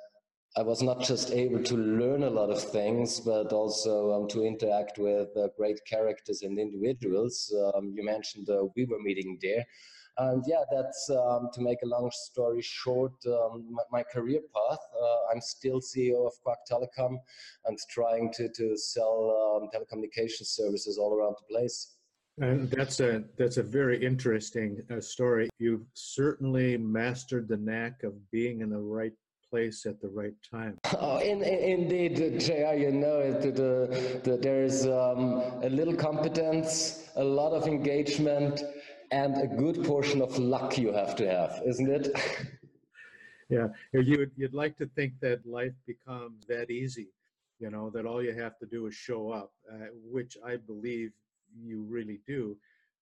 I 0.56 0.62
was 0.62 0.82
not 0.82 1.02
just 1.02 1.32
able 1.32 1.62
to 1.64 1.76
learn 1.76 2.22
a 2.22 2.30
lot 2.30 2.50
of 2.50 2.62
things, 2.62 3.20
but 3.20 3.52
also 3.52 4.12
um, 4.12 4.28
to 4.28 4.42
interact 4.42 4.96
with 4.96 5.28
uh, 5.36 5.48
great 5.56 5.80
characters 5.86 6.42
and 6.42 6.58
individuals. 6.58 7.54
Um, 7.74 7.92
you 7.94 8.02
mentioned 8.02 8.48
uh, 8.48 8.64
we 8.74 8.86
were 8.86 9.00
meeting 9.00 9.38
there. 9.42 9.66
And 10.18 10.42
yeah, 10.46 10.62
that's 10.72 11.10
um, 11.10 11.50
to 11.52 11.60
make 11.60 11.78
a 11.82 11.86
long 11.86 12.10
story 12.10 12.62
short, 12.62 13.12
um, 13.26 13.66
my, 13.70 13.82
my, 13.92 14.02
career 14.02 14.40
path. 14.54 14.78
Uh, 14.94 15.32
I'm 15.32 15.42
still 15.42 15.80
CEO 15.80 16.26
of 16.26 16.32
Kwak 16.42 16.58
Telecom 16.70 17.18
and 17.66 17.78
trying 17.90 18.32
to, 18.34 18.48
to 18.48 18.78
sell 18.78 19.60
um, 19.60 19.68
telecommunication 19.74 20.46
services 20.46 20.96
all 20.96 21.14
around 21.14 21.36
the 21.38 21.54
place. 21.54 21.96
And 22.38 22.70
that's 22.70 23.00
a 23.00 23.24
that's 23.38 23.56
a 23.56 23.62
very 23.62 24.04
interesting 24.04 24.82
uh, 24.90 25.00
story. 25.00 25.48
You've 25.58 25.86
certainly 25.94 26.76
mastered 26.76 27.48
the 27.48 27.56
knack 27.56 28.02
of 28.02 28.12
being 28.30 28.60
in 28.60 28.70
the 28.70 28.78
right 28.78 29.12
place 29.50 29.86
at 29.86 30.00
the 30.00 30.08
right 30.08 30.34
time. 30.50 30.78
Oh, 30.98 31.18
in, 31.18 31.42
in, 31.42 31.80
indeed, 31.80 32.40
JR, 32.40 32.74
you 32.74 32.90
know 32.90 33.32
that, 33.32 33.60
uh, 33.60 34.20
that 34.24 34.40
there's 34.42 34.86
um, 34.86 35.42
a 35.62 35.68
little 35.68 35.94
competence, 35.94 37.10
a 37.16 37.24
lot 37.24 37.52
of 37.52 37.66
engagement, 37.66 38.62
and 39.10 39.36
a 39.40 39.46
good 39.46 39.84
portion 39.84 40.22
of 40.22 40.38
luck 40.38 40.78
you 40.78 40.92
have 40.92 41.16
to 41.16 41.30
have, 41.30 41.62
isn't 41.66 41.90
it? 41.90 42.08
yeah, 43.48 43.68
you'd, 43.92 44.30
you'd 44.36 44.54
like 44.54 44.76
to 44.78 44.86
think 44.86 45.14
that 45.20 45.46
life 45.46 45.74
becomes 45.86 46.46
that 46.46 46.70
easy, 46.70 47.08
you 47.58 47.70
know, 47.70 47.90
that 47.90 48.06
all 48.06 48.22
you 48.22 48.34
have 48.34 48.58
to 48.58 48.66
do 48.66 48.86
is 48.86 48.94
show 48.94 49.30
up, 49.30 49.52
uh, 49.72 49.86
which 50.10 50.36
I 50.44 50.56
believe 50.56 51.12
you 51.62 51.84
really 51.88 52.20
do. 52.26 52.56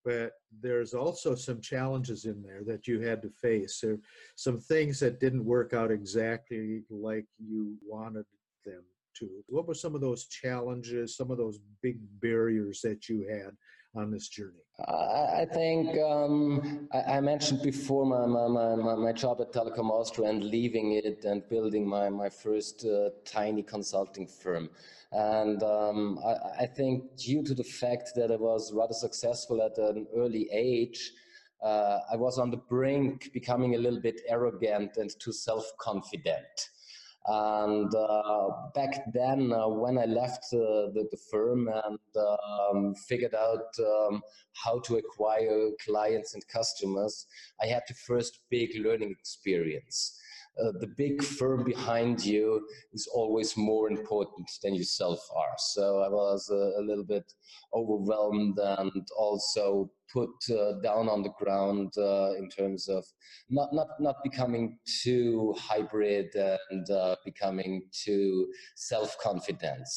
But 0.04 0.32
there's 0.60 0.92
also 0.92 1.34
some 1.34 1.62
challenges 1.62 2.26
in 2.26 2.42
there 2.42 2.62
that 2.66 2.86
you 2.86 3.00
had 3.00 3.22
to 3.22 3.30
face. 3.30 3.80
There 3.80 3.96
some 4.36 4.60
things 4.60 5.00
that 5.00 5.18
didn't 5.18 5.46
work 5.46 5.72
out 5.72 5.90
exactly 5.90 6.82
like 6.90 7.24
you 7.38 7.76
wanted 7.82 8.26
them 8.66 8.82
to. 9.18 9.30
What 9.46 9.66
were 9.66 9.74
some 9.74 9.94
of 9.94 10.02
those 10.02 10.26
challenges, 10.26 11.16
some 11.16 11.30
of 11.30 11.38
those 11.38 11.58
big 11.80 11.96
barriers 12.20 12.82
that 12.82 13.08
you 13.08 13.26
had 13.26 13.52
on 13.94 14.10
this 14.10 14.28
journey? 14.28 14.64
I 14.88 15.46
think 15.52 15.96
um, 16.00 16.88
I, 16.92 17.20
mentioned 17.20 17.62
before 17.62 18.04
my, 18.04 18.26
my, 18.26 18.74
my, 18.74 18.94
my, 18.96 19.12
job 19.12 19.40
at 19.40 19.52
Telekom 19.52 19.88
Austria 19.88 20.28
and 20.28 20.42
leaving 20.42 20.92
it 20.92 21.24
and 21.24 21.48
building 21.48 21.88
my, 21.88 22.08
my 22.08 22.28
first 22.28 22.84
uh, 22.84 23.10
tiny 23.24 23.62
consulting 23.62 24.26
firm. 24.26 24.68
And 25.12 25.62
um, 25.62 26.18
I, 26.26 26.64
I, 26.64 26.66
think 26.66 27.16
due 27.16 27.44
to 27.44 27.54
the 27.54 27.62
fact 27.62 28.10
that 28.16 28.32
I 28.32 28.36
was 28.36 28.72
rather 28.72 28.94
successful 28.94 29.62
at 29.62 29.78
an 29.78 30.08
early 30.16 30.48
age, 30.50 31.12
uh, 31.62 32.00
I 32.12 32.16
was 32.16 32.40
on 32.40 32.50
the 32.50 32.56
brink 32.56 33.30
becoming 33.32 33.76
a 33.76 33.78
little 33.78 34.00
bit 34.00 34.22
arrogant 34.28 34.96
and 34.96 35.08
too 35.20 35.32
self-confident. 35.32 36.70
And 37.26 37.94
uh, 37.94 38.50
back 38.74 39.12
then, 39.14 39.50
uh, 39.50 39.68
when 39.68 39.96
I 39.96 40.04
left 40.04 40.44
uh, 40.52 40.92
the, 40.92 41.08
the, 41.10 41.16
firm 41.30 41.68
and 41.68 41.98
um, 42.16 42.94
figured 42.94 43.34
out 43.34 43.74
um, 43.78 44.20
how 44.52 44.80
to 44.80 44.96
acquire 44.96 45.70
clients 45.82 46.34
and 46.34 46.46
customers, 46.48 47.26
I 47.62 47.66
had 47.66 47.82
the 47.88 47.94
first 47.94 48.40
big 48.50 48.72
learning 48.78 49.10
experience. 49.10 50.20
Uh, 50.60 50.72
the 50.78 50.86
big 50.96 51.22
firm 51.22 51.64
behind 51.64 52.24
you 52.24 52.66
is 52.92 53.08
always 53.12 53.56
more 53.56 53.90
important 53.90 54.48
than 54.62 54.74
yourself 54.74 55.18
are. 55.34 55.54
So 55.58 56.00
I 56.00 56.08
was 56.08 56.48
a, 56.50 56.80
a 56.80 56.82
little 56.82 57.04
bit 57.04 57.32
overwhelmed 57.72 58.58
and 58.58 59.06
also 59.18 59.90
put 60.12 60.30
uh, 60.50 60.80
down 60.80 61.08
on 61.08 61.22
the 61.22 61.32
ground 61.38 61.92
uh, 61.98 62.34
in 62.38 62.48
terms 62.48 62.88
of 62.88 63.04
not, 63.50 63.70
not, 63.72 63.88
not 63.98 64.16
becoming 64.22 64.78
too 65.02 65.54
hybrid 65.58 66.28
and 66.70 66.88
uh, 66.90 67.16
becoming 67.24 67.82
too 67.92 68.46
self-confident. 68.76 69.88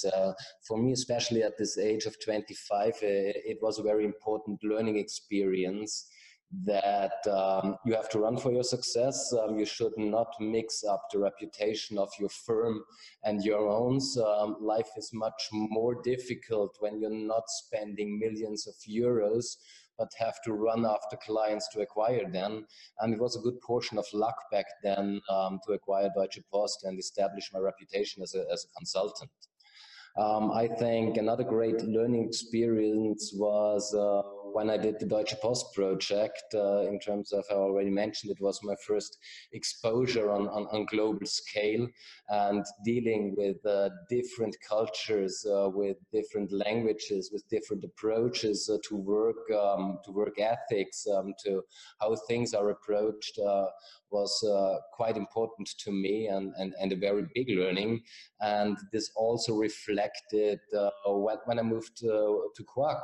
For 0.67 0.77
me, 0.77 0.91
especially 0.91 1.43
at 1.43 1.57
this 1.57 1.77
age 1.77 2.05
of 2.05 2.15
25, 2.23 2.93
it, 3.01 3.35
it 3.45 3.57
was 3.61 3.77
a 3.77 3.83
very 3.83 4.05
important 4.05 4.63
learning 4.63 4.97
experience 4.97 6.09
that 6.63 7.27
um, 7.29 7.75
you 7.85 7.93
have 7.93 8.09
to 8.09 8.19
run 8.19 8.37
for 8.37 8.51
your 8.51 8.63
success. 8.63 9.33
Um, 9.33 9.57
you 9.59 9.65
should 9.65 9.93
not 9.97 10.33
mix 10.39 10.83
up 10.83 11.03
the 11.11 11.19
reputation 11.19 11.97
of 11.97 12.09
your 12.19 12.29
firm 12.29 12.83
and 13.23 13.43
your 13.43 13.67
own. 13.67 13.99
Um, 14.25 14.55
life 14.61 14.89
is 14.95 15.11
much 15.13 15.49
more 15.51 16.01
difficult 16.01 16.77
when 16.79 16.99
you're 16.99 17.09
not 17.09 17.43
spending 17.47 18.17
millions 18.17 18.65
of 18.65 18.75
euros, 18.89 19.57
but 19.97 20.09
have 20.17 20.41
to 20.43 20.53
run 20.53 20.85
after 20.85 21.17
clients 21.17 21.67
to 21.73 21.81
acquire 21.81 22.29
them. 22.31 22.65
And 22.99 23.13
it 23.13 23.19
was 23.19 23.35
a 23.35 23.41
good 23.41 23.59
portion 23.61 23.97
of 23.97 24.05
luck 24.13 24.37
back 24.51 24.65
then 24.83 25.19
um, 25.29 25.59
to 25.67 25.73
acquire 25.73 26.09
Deutsche 26.15 26.39
Post 26.51 26.85
and 26.85 26.97
establish 26.97 27.49
my 27.53 27.59
reputation 27.59 28.23
as 28.23 28.35
a, 28.35 28.45
as 28.51 28.65
a 28.65 28.73
consultant. 28.77 29.31
Um, 30.17 30.51
I 30.51 30.67
think 30.67 31.17
another 31.17 31.43
great 31.43 31.79
learning 31.83 32.25
experience 32.25 33.33
was 33.35 33.93
uh, 33.93 34.23
when 34.53 34.69
I 34.69 34.77
did 34.77 34.99
the 34.99 35.05
Deutsche 35.05 35.35
Post 35.41 35.73
project, 35.73 36.43
uh, 36.53 36.81
in 36.81 36.99
terms 36.99 37.31
of, 37.31 37.43
I 37.49 37.55
already 37.55 37.89
mentioned, 37.89 38.31
it 38.31 38.41
was 38.41 38.59
my 38.63 38.75
first 38.85 39.17
exposure 39.53 40.31
on, 40.31 40.47
on, 40.47 40.67
on 40.71 40.85
global 40.85 41.25
scale 41.25 41.87
and 42.29 42.65
dealing 42.83 43.35
with 43.37 43.63
uh, 43.65 43.89
different 44.09 44.55
cultures, 44.67 45.45
uh, 45.45 45.69
with 45.69 45.97
different 46.11 46.51
languages, 46.51 47.29
with 47.31 47.47
different 47.49 47.83
approaches 47.83 48.69
uh, 48.71 48.77
to 48.87 48.95
work, 48.95 49.37
um, 49.51 49.99
to 50.05 50.11
work 50.11 50.39
ethics, 50.39 51.05
um, 51.15 51.33
to 51.43 51.61
how 51.99 52.15
things 52.27 52.53
are 52.53 52.69
approached 52.69 53.39
uh, 53.39 53.65
was 54.09 54.41
uh, 54.43 54.77
quite 54.93 55.17
important 55.17 55.67
to 55.77 55.91
me 55.91 56.27
and, 56.27 56.53
and, 56.57 56.73
and 56.79 56.93
a 56.93 56.95
very 56.95 57.25
big 57.35 57.49
learning. 57.49 58.01
And 58.39 58.77
this 58.93 59.11
also 59.15 59.55
reflected 59.55 60.59
when, 61.05 61.37
when 61.45 61.59
I 61.59 61.63
moved 61.63 61.97
to, 61.97 62.49
to 62.55 62.63
Kwak. 62.63 63.03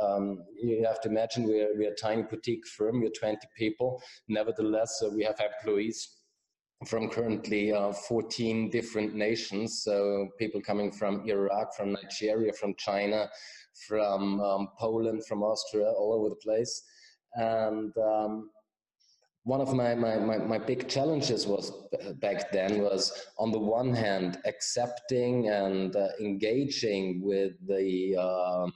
Um, 0.00 0.44
you 0.60 0.77
have 0.84 1.00
to 1.02 1.08
imagine 1.08 1.44
we're, 1.44 1.76
we're 1.76 1.92
a 1.92 1.96
tiny 1.96 2.22
boutique 2.22 2.66
firm, 2.66 3.00
we're 3.00 3.10
20 3.10 3.38
people. 3.56 4.02
Nevertheless, 4.28 5.02
uh, 5.04 5.10
we 5.10 5.24
have 5.24 5.40
employees 5.40 6.18
from 6.86 7.08
currently 7.08 7.72
uh, 7.72 7.92
14 7.92 8.70
different 8.70 9.14
nations. 9.14 9.82
So 9.82 10.28
people 10.38 10.60
coming 10.60 10.92
from 10.92 11.24
Iraq, 11.26 11.74
from 11.74 11.92
Nigeria, 11.92 12.52
from 12.52 12.74
China, 12.76 13.28
from 13.88 14.40
um, 14.40 14.68
Poland, 14.78 15.26
from 15.26 15.42
Austria, 15.42 15.86
all 15.86 16.14
over 16.14 16.28
the 16.28 16.36
place. 16.36 16.82
And 17.34 17.92
um, 17.98 18.50
one 19.48 19.62
of 19.62 19.72
my, 19.72 19.94
my, 19.94 20.16
my, 20.18 20.36
my, 20.36 20.58
big 20.58 20.86
challenges 20.90 21.46
was 21.46 21.72
back 22.16 22.52
then 22.52 22.82
was 22.82 23.28
on 23.38 23.50
the 23.50 23.58
one 23.58 23.94
hand 23.94 24.38
accepting 24.44 25.48
and 25.48 25.96
uh, 25.96 26.08
engaging 26.20 27.22
with 27.22 27.52
the 27.66 28.14
um, 28.16 28.70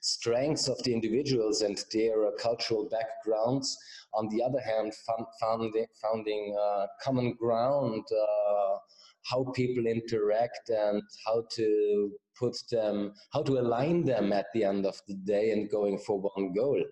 strengths 0.00 0.66
of 0.66 0.82
the 0.84 0.94
individuals 0.94 1.60
and 1.60 1.84
their 1.92 2.28
uh, 2.28 2.30
cultural 2.40 2.88
backgrounds. 2.88 3.76
On 4.14 4.26
the 4.30 4.42
other 4.42 4.60
hand 4.60 4.94
founding, 5.38 5.86
founding 6.00 6.56
uh, 6.58 6.86
common 7.02 7.34
ground 7.34 8.04
uh, 8.10 8.78
how 9.30 9.44
people 9.54 9.84
interact 9.86 10.70
and 10.70 11.02
how 11.26 11.44
to 11.50 12.10
put 12.38 12.56
them, 12.70 13.12
how 13.32 13.42
to 13.42 13.58
align 13.58 14.04
them 14.04 14.32
at 14.32 14.46
the 14.54 14.64
end 14.64 14.86
of 14.86 15.00
the 15.06 15.14
day 15.14 15.50
and 15.50 15.70
going 15.70 15.98
for 15.98 16.20
one 16.20 16.52
goal. 16.52 16.82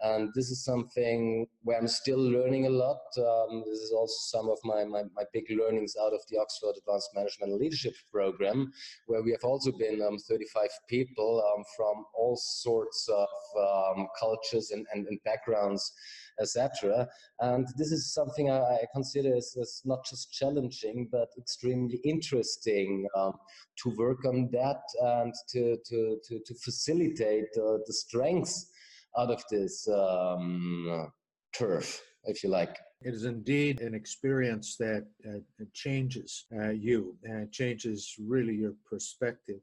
And 0.00 0.30
this 0.34 0.50
is 0.50 0.64
something 0.64 1.46
where 1.62 1.78
I'm 1.78 1.88
still 1.88 2.18
learning 2.18 2.66
a 2.66 2.70
lot. 2.70 3.00
Um, 3.18 3.64
this 3.66 3.78
is 3.78 3.92
also 3.92 4.14
some 4.38 4.48
of 4.48 4.58
my, 4.64 4.84
my, 4.84 5.02
my, 5.14 5.24
big 5.32 5.44
learnings 5.50 5.94
out 6.00 6.12
of 6.12 6.20
the 6.28 6.38
Oxford 6.38 6.74
Advanced 6.78 7.10
Management 7.14 7.60
Leadership 7.60 7.94
Program, 8.10 8.72
where 9.06 9.22
we 9.22 9.30
have 9.30 9.44
also 9.44 9.70
been 9.72 10.02
um, 10.02 10.18
35 10.18 10.68
people 10.88 11.42
um, 11.54 11.64
from 11.76 12.04
all 12.14 12.36
sorts 12.36 13.08
of 13.08 13.28
um, 13.58 14.08
cultures 14.18 14.70
and, 14.70 14.86
and, 14.92 15.06
and 15.06 15.18
backgrounds 15.24 15.92
etc. 16.40 17.06
And 17.40 17.66
this 17.76 17.92
is 17.92 18.12
something 18.12 18.50
I, 18.50 18.58
I 18.58 18.86
consider 18.92 19.34
as, 19.36 19.54
as, 19.60 19.82
not 19.84 20.04
just 20.04 20.32
challenging, 20.32 21.08
but 21.10 21.28
extremely 21.38 22.00
interesting 22.04 23.06
um, 23.16 23.34
to 23.82 23.94
work 23.96 24.24
on 24.24 24.48
that 24.52 24.82
and 25.00 25.34
to, 25.50 25.76
to, 25.86 26.18
to, 26.28 26.40
to 26.44 26.54
facilitate 26.54 27.48
uh, 27.56 27.78
the 27.86 27.92
strengths 27.92 28.70
out 29.18 29.30
of 29.30 29.42
this 29.50 29.88
um, 29.88 31.10
turf, 31.56 32.00
if 32.24 32.42
you 32.42 32.50
like. 32.50 32.76
It 33.02 33.14
is 33.14 33.24
indeed 33.24 33.80
an 33.80 33.94
experience 33.94 34.76
that 34.76 35.06
uh, 35.26 35.38
changes 35.72 36.44
uh, 36.54 36.70
you 36.70 37.16
and 37.24 37.50
changes 37.50 38.14
really 38.18 38.54
your 38.54 38.74
perspective. 38.88 39.60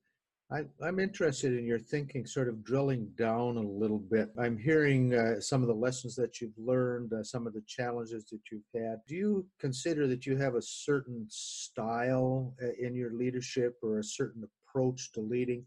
I, 0.49 0.61
am 0.87 0.97
interested 0.99 1.57
in 1.57 1.65
your 1.65 1.77
thinking, 1.77 2.25
sort 2.25 2.47
of 2.47 2.63
drilling 2.63 3.11
down 3.17 3.57
a 3.57 3.61
little 3.61 3.99
bit. 3.99 4.29
I'm 4.39 4.57
hearing 4.57 5.13
uh, 5.13 5.41
some 5.41 5.61
of 5.61 5.67
the 5.67 5.73
lessons 5.75 6.15
that 6.15 6.39
you've 6.39 6.57
learned, 6.57 7.11
uh, 7.11 7.21
some 7.21 7.45
of 7.45 7.53
the 7.53 7.63
challenges 7.67 8.29
that 8.29 8.39
you've 8.49 8.61
had. 8.73 9.01
Do 9.07 9.15
you 9.15 9.45
consider 9.59 10.07
that 10.07 10.25
you 10.25 10.37
have 10.37 10.55
a 10.55 10.61
certain 10.61 11.25
style 11.29 12.55
uh, 12.63 12.67
in 12.79 12.95
your 12.95 13.11
leadership 13.11 13.75
or 13.83 13.99
a 13.99 14.03
certain 14.03 14.47
approach 14.67 15.11
to 15.13 15.21
leading? 15.21 15.65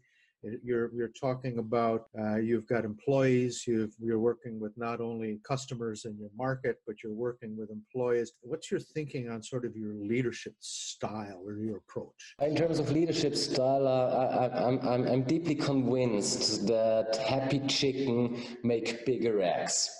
You're, 0.63 0.91
you're 0.91 1.09
talking 1.09 1.59
about 1.59 2.07
uh, 2.19 2.37
you've 2.37 2.65
got 2.65 2.83
employees, 2.83 3.67
you've, 3.67 3.93
you're 3.99 4.17
working 4.17 4.59
with 4.59 4.75
not 4.75 4.99
only 4.99 5.39
customers 5.47 6.05
in 6.05 6.17
your 6.17 6.31
market, 6.35 6.77
but 6.87 7.03
you're 7.03 7.13
working 7.13 7.55
with 7.55 7.69
employees. 7.69 8.33
What's 8.41 8.71
your 8.71 8.79
thinking 8.79 9.29
on 9.29 9.43
sort 9.43 9.65
of 9.65 9.75
your 9.75 9.93
leadership 9.93 10.55
style 10.59 11.43
or 11.45 11.57
your 11.57 11.77
approach? 11.77 12.35
In 12.41 12.55
terms 12.55 12.79
of 12.79 12.89
leadership 12.89 13.35
style, 13.35 13.87
uh, 13.87 14.47
I, 14.47 14.67
I'm, 14.67 14.79
I'm, 14.79 15.07
I'm 15.07 15.23
deeply 15.23 15.53
convinced 15.53 16.65
that 16.65 17.17
happy 17.17 17.59
chicken 17.67 18.41
make 18.63 19.05
bigger 19.05 19.43
eggs. 19.43 19.91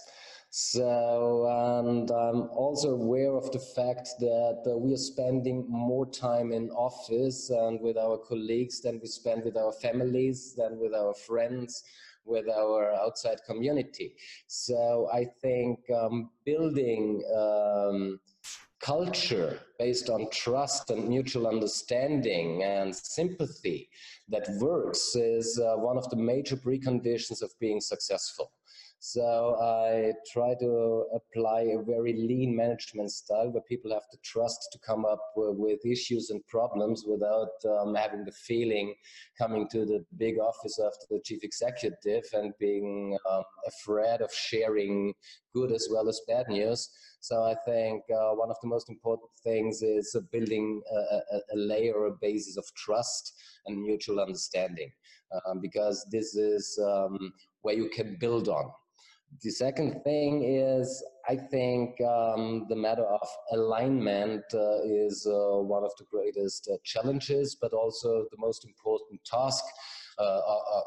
So, 0.54 1.48
and 1.48 2.12
I'm 2.12 2.50
also 2.52 2.92
aware 2.92 3.34
of 3.38 3.50
the 3.54 3.60
fact 3.60 4.10
that 4.20 4.64
uh, 4.68 4.78
we 4.78 4.94
are 4.94 4.98
spending 4.98 5.66
more 5.70 6.06
time 6.06 6.52
in 6.52 6.70
office 6.72 7.50
and 7.50 7.80
with 7.80 7.98
our 7.98 8.18
colleagues 8.18 8.82
than 8.82 9.00
we 9.00 9.08
spend 9.08 9.46
with 9.46 9.56
our 9.56 9.72
families, 9.72 10.54
than 10.54 10.78
with 10.78 10.94
our 10.94 11.14
friends, 11.14 11.82
with 12.26 12.50
our 12.50 12.94
outside 12.96 13.40
community. 13.48 14.14
So 14.48 15.10
I 15.14 15.24
think 15.42 15.80
um, 15.90 16.32
building 16.46 17.24
um, 17.34 18.20
culture 18.82 19.58
based 19.80 20.10
on 20.10 20.30
trust 20.32 20.90
and 20.90 21.08
mutual 21.08 21.48
understanding 21.48 22.64
and 22.64 22.94
sympathy 22.94 23.90
that 24.28 24.50
works 24.60 25.16
is 25.16 25.58
uh, 25.60 25.78
one 25.78 25.98
of 25.98 26.10
the 26.10 26.18
major 26.18 26.58
preconditions 26.58 27.42
of 27.42 27.52
being 27.62 27.80
successful. 27.80 28.52
So 29.04 29.58
I 29.60 30.14
try 30.32 30.54
to 30.60 31.06
apply 31.16 31.62
a 31.62 31.82
very 31.82 32.14
lean 32.14 32.56
management 32.56 33.10
style 33.10 33.50
where 33.50 33.64
people 33.64 33.92
have 33.92 34.08
to 34.12 34.18
trust 34.24 34.70
to 34.72 34.80
come 34.86 35.06
up 35.06 35.20
with 35.36 35.84
issues 35.84 36.30
and 36.30 36.46
problems 36.46 37.04
without 37.08 37.50
um, 37.66 37.96
having 37.96 38.26
the 38.26 38.32
feeling 38.32 38.94
coming 39.40 39.68
to 39.70 39.86
the 39.86 40.06
big 40.18 40.38
office 40.38 40.78
of 40.78 40.94
the 41.10 41.20
chief 41.26 41.40
executive 41.44 42.26
and 42.34 42.54
being 42.60 43.18
um, 43.28 43.42
afraid 43.66 44.22
of 44.22 44.32
sharing 44.32 45.16
good 45.56 45.72
as 45.72 45.88
well 45.92 46.08
as 46.08 46.22
bad 46.28 46.48
news. 46.48 46.88
So 47.22 47.42
I 47.42 47.56
think 47.66 48.04
uh, 48.12 48.36
one 48.36 48.52
of 48.52 48.58
the 48.62 48.68
most 48.68 48.88
important 48.88 49.32
things 49.44 49.82
is 49.82 50.16
building 50.32 50.80
a, 50.92 50.98
a, 50.98 51.38
a, 51.38 51.58
layer 51.58 52.06
a 52.06 52.12
basis 52.22 52.56
of 52.56 52.66
trust 52.78 53.34
and 53.66 53.82
mutual 53.82 54.20
understanding, 54.20 54.92
um, 55.48 55.60
because 55.60 56.06
this 56.12 56.36
is 56.36 56.80
um, 56.86 57.34
where 57.64 57.76
you 57.76 57.90
can 57.90 58.18
build 58.20 58.48
on. 58.48 58.72
The 59.40 59.50
second 59.50 60.02
thing 60.04 60.44
is, 60.44 61.04
I 61.28 61.36
think 61.36 62.00
um, 62.02 62.66
the 62.68 62.76
matter 62.76 63.06
of 63.06 63.28
alignment 63.54 64.44
uh, 64.54 64.84
is 64.84 65.26
uh, 65.26 65.58
one 65.62 65.84
of 65.84 65.92
the 65.98 66.06
greatest 66.12 66.70
uh, 66.72 66.76
challenges, 66.84 67.56
but 67.60 67.72
also 67.72 68.26
the 68.30 68.38
most 68.38 68.66
important 68.66 69.24
task 69.24 69.64
uh, 70.20 70.42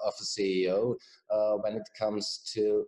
of 0.04 0.12
a 0.20 0.24
CEO 0.24 0.94
uh, 1.30 1.52
when 1.62 1.74
it 1.74 1.88
comes 1.98 2.42
to 2.54 2.84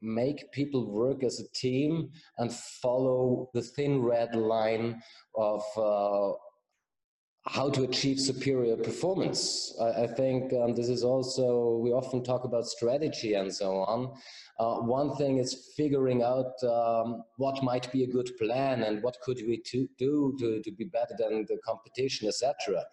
make 0.00 0.50
people 0.52 0.90
work 0.90 1.24
as 1.24 1.40
a 1.40 1.52
team 1.58 2.08
and 2.38 2.52
follow 2.52 3.50
the 3.52 3.62
thin 3.62 4.00
red 4.00 4.34
line 4.34 5.00
of 5.34 5.62
uh, 5.76 6.32
how 7.46 7.70
to 7.70 7.84
achieve 7.84 8.20
superior 8.20 8.76
performance. 8.76 9.74
I, 9.80 10.02
I 10.02 10.06
think 10.06 10.52
um, 10.52 10.74
this 10.74 10.88
is 10.88 11.02
also, 11.02 11.78
we 11.82 11.90
often 11.90 12.22
talk 12.22 12.44
about 12.44 12.66
strategy 12.66 13.34
and 13.34 13.52
so 13.52 13.76
on. 13.76 14.12
Uh, 14.58 14.82
one 14.82 15.16
thing 15.16 15.38
is 15.38 15.72
figuring 15.74 16.22
out 16.22 16.52
um, 16.62 17.22
what 17.38 17.62
might 17.62 17.90
be 17.92 18.04
a 18.04 18.06
good 18.06 18.30
plan 18.38 18.82
and 18.82 19.02
what 19.02 19.16
could 19.22 19.38
we 19.46 19.56
to 19.66 19.88
do 19.98 20.36
to, 20.38 20.60
to 20.62 20.72
be 20.72 20.84
better 20.84 21.14
than 21.18 21.46
the 21.48 21.56
competition, 21.64 22.28
etc. 22.28 22.84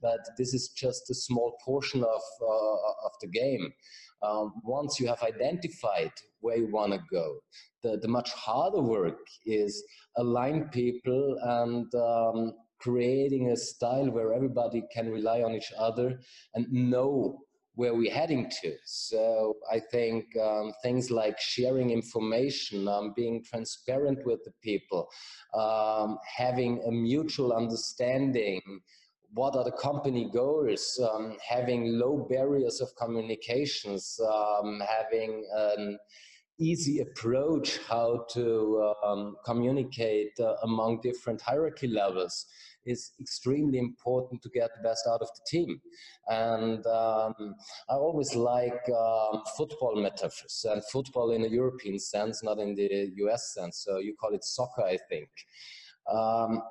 But 0.00 0.20
this 0.38 0.54
is 0.54 0.68
just 0.68 1.10
a 1.10 1.14
small 1.14 1.58
portion 1.64 2.04
of, 2.04 2.22
uh, 2.40 3.06
of 3.06 3.12
the 3.20 3.28
game. 3.28 3.72
Um, 4.22 4.54
once 4.62 5.00
you 5.00 5.08
have 5.08 5.22
identified 5.22 6.12
where 6.40 6.56
you 6.56 6.70
want 6.70 6.92
to 6.92 7.00
go, 7.10 7.40
the, 7.82 7.98
the 7.98 8.08
much 8.08 8.30
harder 8.32 8.80
work 8.80 9.18
is 9.44 9.82
align 10.16 10.68
people 10.68 11.36
and 11.42 11.92
um, 11.94 12.52
creating 12.78 13.50
a 13.50 13.56
style 13.56 14.10
where 14.10 14.32
everybody 14.32 14.82
can 14.92 15.10
rely 15.10 15.42
on 15.42 15.52
each 15.52 15.72
other 15.78 16.20
and 16.54 16.70
know 16.70 17.38
where 17.76 17.94
we're 17.94 18.12
heading 18.12 18.50
to. 18.62 18.74
So 18.84 19.54
I 19.70 19.80
think 19.92 20.24
um, 20.38 20.72
things 20.82 21.10
like 21.10 21.38
sharing 21.38 21.90
information, 21.90 22.88
um, 22.88 23.12
being 23.14 23.44
transparent 23.44 24.24
with 24.24 24.40
the 24.44 24.52
people, 24.62 25.08
um, 25.54 26.18
having 26.36 26.82
a 26.86 26.90
mutual 26.90 27.52
understanding, 27.52 28.62
what 29.34 29.54
are 29.56 29.64
the 29.64 29.72
company 29.72 30.30
goals, 30.32 30.98
um, 31.12 31.36
having 31.46 31.98
low 31.98 32.26
barriers 32.30 32.80
of 32.80 32.88
communications, 32.96 34.18
um, 34.26 34.80
having 34.88 35.44
an 35.54 35.98
easy 36.58 37.00
approach 37.00 37.78
how 37.88 38.26
to 38.30 38.94
um, 39.04 39.36
communicate 39.44 40.32
uh, 40.40 40.54
among 40.62 41.00
different 41.02 41.40
hierarchy 41.40 41.86
levels 41.86 42.46
is 42.86 43.12
extremely 43.20 43.78
important 43.78 44.40
to 44.42 44.48
get 44.48 44.70
the 44.76 44.88
best 44.88 45.06
out 45.08 45.20
of 45.20 45.28
the 45.34 45.42
team. 45.46 45.80
And 46.28 46.86
um, 46.86 47.54
I 47.90 47.94
always 47.94 48.34
like 48.34 48.80
um, 48.88 49.42
football 49.56 49.96
metaphors 49.96 50.64
and 50.70 50.82
football 50.84 51.32
in 51.32 51.44
a 51.44 51.48
European 51.48 51.98
sense, 51.98 52.42
not 52.42 52.58
in 52.58 52.74
the 52.74 53.12
US 53.16 53.52
sense. 53.54 53.82
So 53.84 53.98
you 53.98 54.14
call 54.14 54.34
it 54.34 54.44
soccer, 54.44 54.84
I 54.84 54.98
think. 55.08 55.28
Um, 56.10 56.62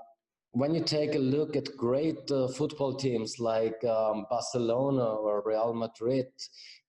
when 0.52 0.74
you 0.74 0.82
take 0.82 1.16
a 1.16 1.20
look 1.20 1.58
at 1.58 1.76
great 1.76 2.32
uh, 2.32 2.48
football 2.48 2.96
teams 2.96 3.40
like 3.40 3.84
um, 3.84 4.26
Barcelona 4.30 5.04
or 5.04 5.44
Real 5.46 5.74
Madrid, 5.74 6.28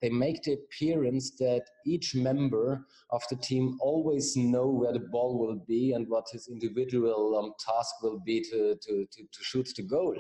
they 0.03 0.11
make 0.11 0.43
the 0.43 0.55
appearance 0.55 1.31
that 1.39 1.63
each 1.87 2.15
member 2.15 2.87
of 3.11 3.23
the 3.31 3.37
team 3.37 3.79
always 3.81 4.37
know 4.37 4.69
where 4.69 4.93
the 4.93 5.07
ball 5.11 5.39
will 5.39 5.61
be 5.67 5.93
and 5.93 6.07
what 6.09 6.27
his 6.31 6.49
individual 6.49 7.39
um, 7.39 7.53
task 7.59 7.95
will 8.03 8.21
be 8.25 8.43
to, 8.43 8.77
to, 8.83 9.07
to, 9.11 9.23
to, 9.23 9.45
shoot 9.45 9.69
the 9.77 9.83
goal. 9.83 10.15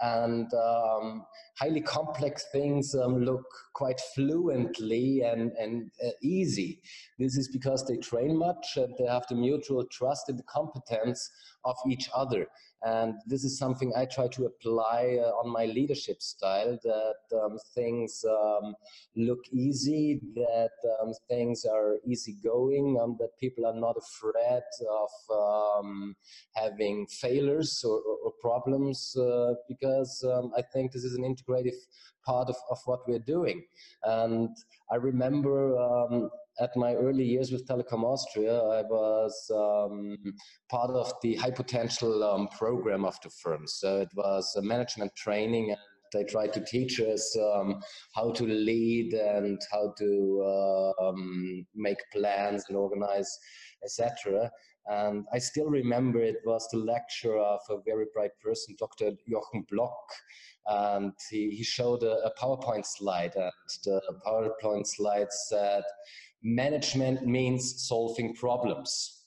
And 0.00 0.50
um, 0.54 1.26
highly 1.58 1.82
complex 1.82 2.46
things 2.52 2.94
um, 2.94 3.22
look 3.22 3.44
quite 3.74 4.00
fluently 4.14 5.22
and, 5.22 5.52
and 5.52 5.90
uh, 6.04 6.10
easy. 6.22 6.80
This 7.18 7.36
is 7.36 7.48
because 7.48 7.86
they 7.86 7.96
train 7.96 8.38
much 8.38 8.66
and 8.76 8.94
they 8.98 9.04
have 9.04 9.26
the 9.28 9.34
mutual 9.34 9.84
trust 9.92 10.28
and 10.28 10.38
the 10.38 10.44
competence 10.44 11.30
of 11.64 11.76
each 11.86 12.08
other. 12.14 12.46
And 12.82 13.14
this 13.26 13.44
is 13.44 13.58
something 13.58 13.92
I 13.94 14.06
try 14.06 14.28
to 14.28 14.46
apply 14.46 15.18
uh, 15.20 15.28
on 15.32 15.52
my 15.52 15.66
leadership 15.66 16.22
style 16.22 16.78
that 16.82 17.38
um, 17.38 17.58
things 17.74 18.24
um, 18.26 18.74
look 19.16 19.40
easy, 19.52 20.20
that 20.34 20.70
um, 21.00 21.12
things 21.28 21.64
are 21.64 21.96
easygoing, 22.06 22.98
um, 23.02 23.16
that 23.18 23.30
people 23.38 23.66
are 23.66 23.74
not 23.74 23.96
afraid 23.96 24.62
of 24.88 25.10
um, 25.36 26.14
having 26.54 27.06
failures 27.06 27.82
or, 27.84 28.00
or, 28.24 28.32
problems, 28.40 29.14
uh, 29.16 29.52
because 29.68 30.24
um, 30.32 30.52
I 30.56 30.62
think 30.72 30.92
this 30.92 31.04
is 31.04 31.14
an 31.14 31.24
integrative 31.24 31.76
part 32.24 32.48
of, 32.48 32.56
of 32.70 32.78
what 32.86 33.00
we're 33.06 33.18
doing. 33.18 33.62
And 34.04 34.56
I 34.90 34.96
remember 34.96 36.30
at 36.60 36.76
my 36.76 36.94
early 36.94 37.24
years 37.24 37.50
with 37.50 37.66
Telekom 37.66 38.04
Austria, 38.04 38.54
I 38.54 38.82
was 38.82 39.50
um, 39.54 40.16
part 40.70 40.90
of 40.90 41.12
the 41.22 41.34
high 41.36 41.50
potential 41.50 42.22
um, 42.22 42.48
program 42.48 43.04
of 43.04 43.16
the 43.22 43.30
firm. 43.30 43.66
So 43.66 44.00
it 44.00 44.10
was 44.14 44.54
a 44.56 44.62
management 44.62 45.14
training, 45.16 45.70
and 45.70 45.78
they 46.12 46.24
tried 46.24 46.52
to 46.54 46.64
teach 46.64 47.00
us 47.00 47.36
um, 47.36 47.80
how 48.14 48.30
to 48.32 48.44
lead 48.44 49.12
and 49.12 49.60
how 49.72 49.94
to 49.98 50.42
uh, 50.44 51.08
um, 51.08 51.66
make 51.74 51.98
plans 52.12 52.64
and 52.68 52.76
organize, 52.76 53.38
etc. 53.84 54.50
And 54.86 55.24
I 55.32 55.38
still 55.38 55.66
remember 55.66 56.20
it 56.20 56.38
was 56.44 56.66
the 56.72 56.78
lecture 56.78 57.38
of 57.38 57.60
a 57.68 57.76
very 57.84 58.06
bright 58.14 58.32
person, 58.42 58.74
Dr. 58.78 59.12
Jochen 59.28 59.66
Block 59.70 60.06
and 60.66 61.12
he, 61.30 61.50
he 61.50 61.64
showed 61.64 62.02
a, 62.02 62.18
a, 62.24 62.32
PowerPoint 62.40 62.86
slide, 62.86 63.34
and 63.34 63.50
the 63.84 64.00
PowerPoint 64.26 64.86
slide 64.86 65.32
said, 65.32 65.82
management 66.42 67.26
means 67.26 67.86
solving 67.88 68.34
problems. 68.34 69.24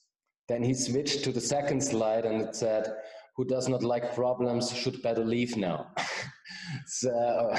Then 0.48 0.64
he 0.64 0.74
switched 0.74 1.24
to 1.24 1.32
the 1.32 1.42
second 1.42 1.82
slide 1.82 2.26
and 2.26 2.42
it 2.42 2.56
said, 2.56 2.94
who 3.36 3.46
does 3.46 3.68
not 3.68 3.84
like 3.84 4.14
problems 4.16 4.72
should 4.72 5.02
better 5.02 5.26
leave 5.26 5.58
now. 5.58 5.88
so 6.86 7.54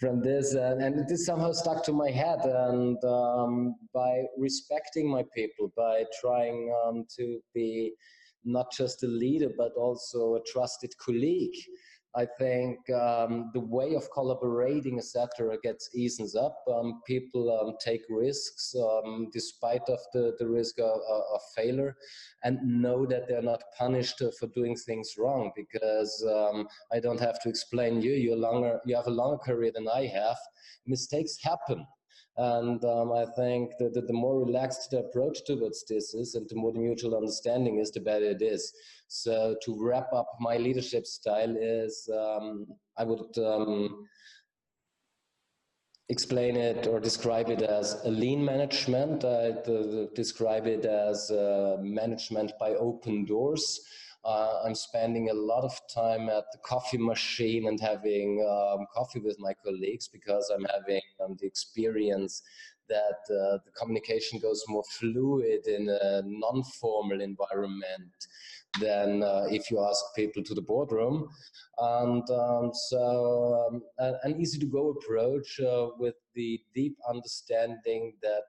from 0.00 0.20
this, 0.22 0.54
uh, 0.54 0.76
and 0.80 1.08
this 1.08 1.26
somehow 1.26 1.52
stuck 1.52 1.84
to 1.84 1.92
my 1.92 2.10
head. 2.10 2.38
And 2.44 3.02
um, 3.04 3.74
by 3.92 4.22
respecting 4.38 5.08
my 5.10 5.24
people, 5.34 5.72
by 5.76 6.04
trying 6.20 6.72
um, 6.84 7.04
to 7.18 7.40
be 7.54 7.92
not 8.44 8.72
just 8.72 9.02
a 9.02 9.08
leader, 9.08 9.50
but 9.56 9.72
also 9.76 10.36
a 10.36 10.40
trusted 10.52 10.92
colleague, 11.04 11.56
I 12.16 12.26
think 12.38 12.78
um, 12.90 13.50
the 13.52 13.60
way 13.60 13.94
of 13.94 14.10
collaborating, 14.12 14.98
etc., 14.98 15.56
gets 15.62 15.90
eases 15.94 16.34
up. 16.34 16.56
Um, 16.72 17.02
people 17.06 17.50
um, 17.60 17.74
take 17.80 18.02
risks 18.08 18.74
um, 18.74 19.28
despite 19.32 19.82
of 19.88 19.98
the, 20.12 20.34
the 20.38 20.48
risk 20.48 20.78
of, 20.78 21.00
of, 21.10 21.40
failure, 21.54 21.96
and 22.44 22.58
know 22.62 23.06
that 23.06 23.28
they're 23.28 23.42
not 23.42 23.62
punished 23.78 24.22
for 24.38 24.46
doing 24.48 24.74
things 24.74 25.14
wrong. 25.18 25.52
Because 25.54 26.24
um, 26.28 26.66
I 26.92 26.98
don't 26.98 27.20
have 27.20 27.40
to 27.42 27.48
explain 27.48 28.00
you. 28.00 28.12
You 28.12 28.34
longer 28.34 28.80
you 28.86 28.96
have 28.96 29.06
a 29.06 29.10
longer 29.10 29.38
career 29.38 29.72
than 29.74 29.88
I 29.88 30.06
have. 30.06 30.38
Mistakes 30.86 31.36
happen. 31.42 31.86
And 32.38 32.84
um, 32.84 33.12
I 33.12 33.26
think 33.36 33.72
that, 33.80 33.94
that, 33.94 34.06
the 34.06 34.12
more 34.12 34.38
relaxed 34.38 34.90
the 34.92 35.00
approach 35.00 35.44
towards 35.44 35.84
this 35.84 36.14
is, 36.14 36.36
and 36.36 36.48
the 36.48 36.54
more 36.54 36.72
the 36.72 36.78
mutual 36.78 37.16
understanding 37.16 37.78
is, 37.78 37.90
the 37.90 37.98
better 37.98 38.26
it 38.26 38.42
is. 38.42 38.72
So 39.08 39.56
to 39.64 39.76
wrap 39.84 40.12
up 40.12 40.28
my 40.38 40.56
leadership 40.56 41.04
style 41.04 41.56
is, 41.58 42.08
um, 42.16 42.66
I 42.96 43.02
would 43.02 43.36
um, 43.38 44.06
explain 46.08 46.56
it 46.56 46.86
or 46.86 47.00
describe 47.00 47.50
it 47.50 47.62
as 47.62 48.00
a 48.04 48.10
lean 48.10 48.44
management. 48.44 49.24
I 49.24 49.54
describe 50.14 50.68
it 50.68 50.84
as 50.84 51.32
uh, 51.32 51.78
management 51.80 52.52
by 52.60 52.74
open 52.74 53.24
doors. 53.24 53.80
Uh, 54.28 54.60
I'm 54.66 54.74
spending 54.74 55.30
a 55.30 55.32
lot 55.32 55.64
of 55.64 55.80
time 55.88 56.28
at 56.28 56.44
the 56.52 56.58
coffee 56.62 56.98
machine 56.98 57.66
and 57.66 57.80
having 57.80 58.46
um, 58.46 58.84
coffee 58.92 59.20
with 59.20 59.38
my 59.38 59.54
colleagues 59.64 60.06
because 60.06 60.52
I'm 60.54 60.66
having 60.76 61.00
um, 61.24 61.38
the 61.40 61.46
experience 61.46 62.42
that 62.90 63.20
uh, 63.30 63.56
the 63.64 63.70
communication 63.74 64.38
goes 64.38 64.62
more 64.68 64.84
fluid 64.98 65.66
in 65.66 65.88
a 65.88 66.20
non-formal 66.26 67.22
environment 67.22 68.26
than 68.78 69.22
uh, 69.22 69.46
if 69.50 69.70
you 69.70 69.82
ask 69.82 70.04
people 70.14 70.42
to 70.42 70.54
the 70.54 70.60
boardroom. 70.60 71.30
And 71.78 72.28
um, 72.28 72.70
so 72.90 73.70
um, 73.70 73.82
an 74.24 74.38
easy 74.38 74.58
to 74.58 74.66
go 74.66 74.90
approach 74.90 75.58
uh, 75.58 75.88
with 75.98 76.16
the 76.34 76.60
deep 76.74 76.98
understanding 77.08 78.12
that 78.22 78.44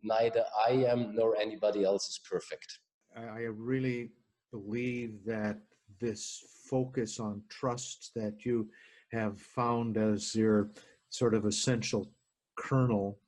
neither 0.00 0.44
I 0.64 0.74
am 0.92 1.16
nor 1.16 1.36
anybody 1.36 1.82
else 1.82 2.08
is 2.08 2.20
perfect. 2.30 2.78
I 3.16 3.40
really 3.40 4.10
believe 4.54 5.24
that 5.26 5.58
this 6.00 6.44
focus 6.70 7.18
on 7.18 7.42
trust 7.48 8.12
that 8.14 8.44
you 8.44 8.68
have 9.12 9.40
found 9.40 9.96
as 9.96 10.34
your 10.34 10.70
sort 11.10 11.34
of 11.34 11.44
essential 11.44 12.08
kernel 12.56 13.18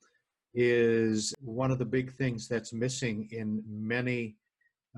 is 0.54 1.34
one 1.40 1.70
of 1.70 1.78
the 1.78 1.84
big 1.84 2.12
things 2.12 2.48
that's 2.48 2.72
missing 2.72 3.28
in 3.32 3.62
many 3.68 4.36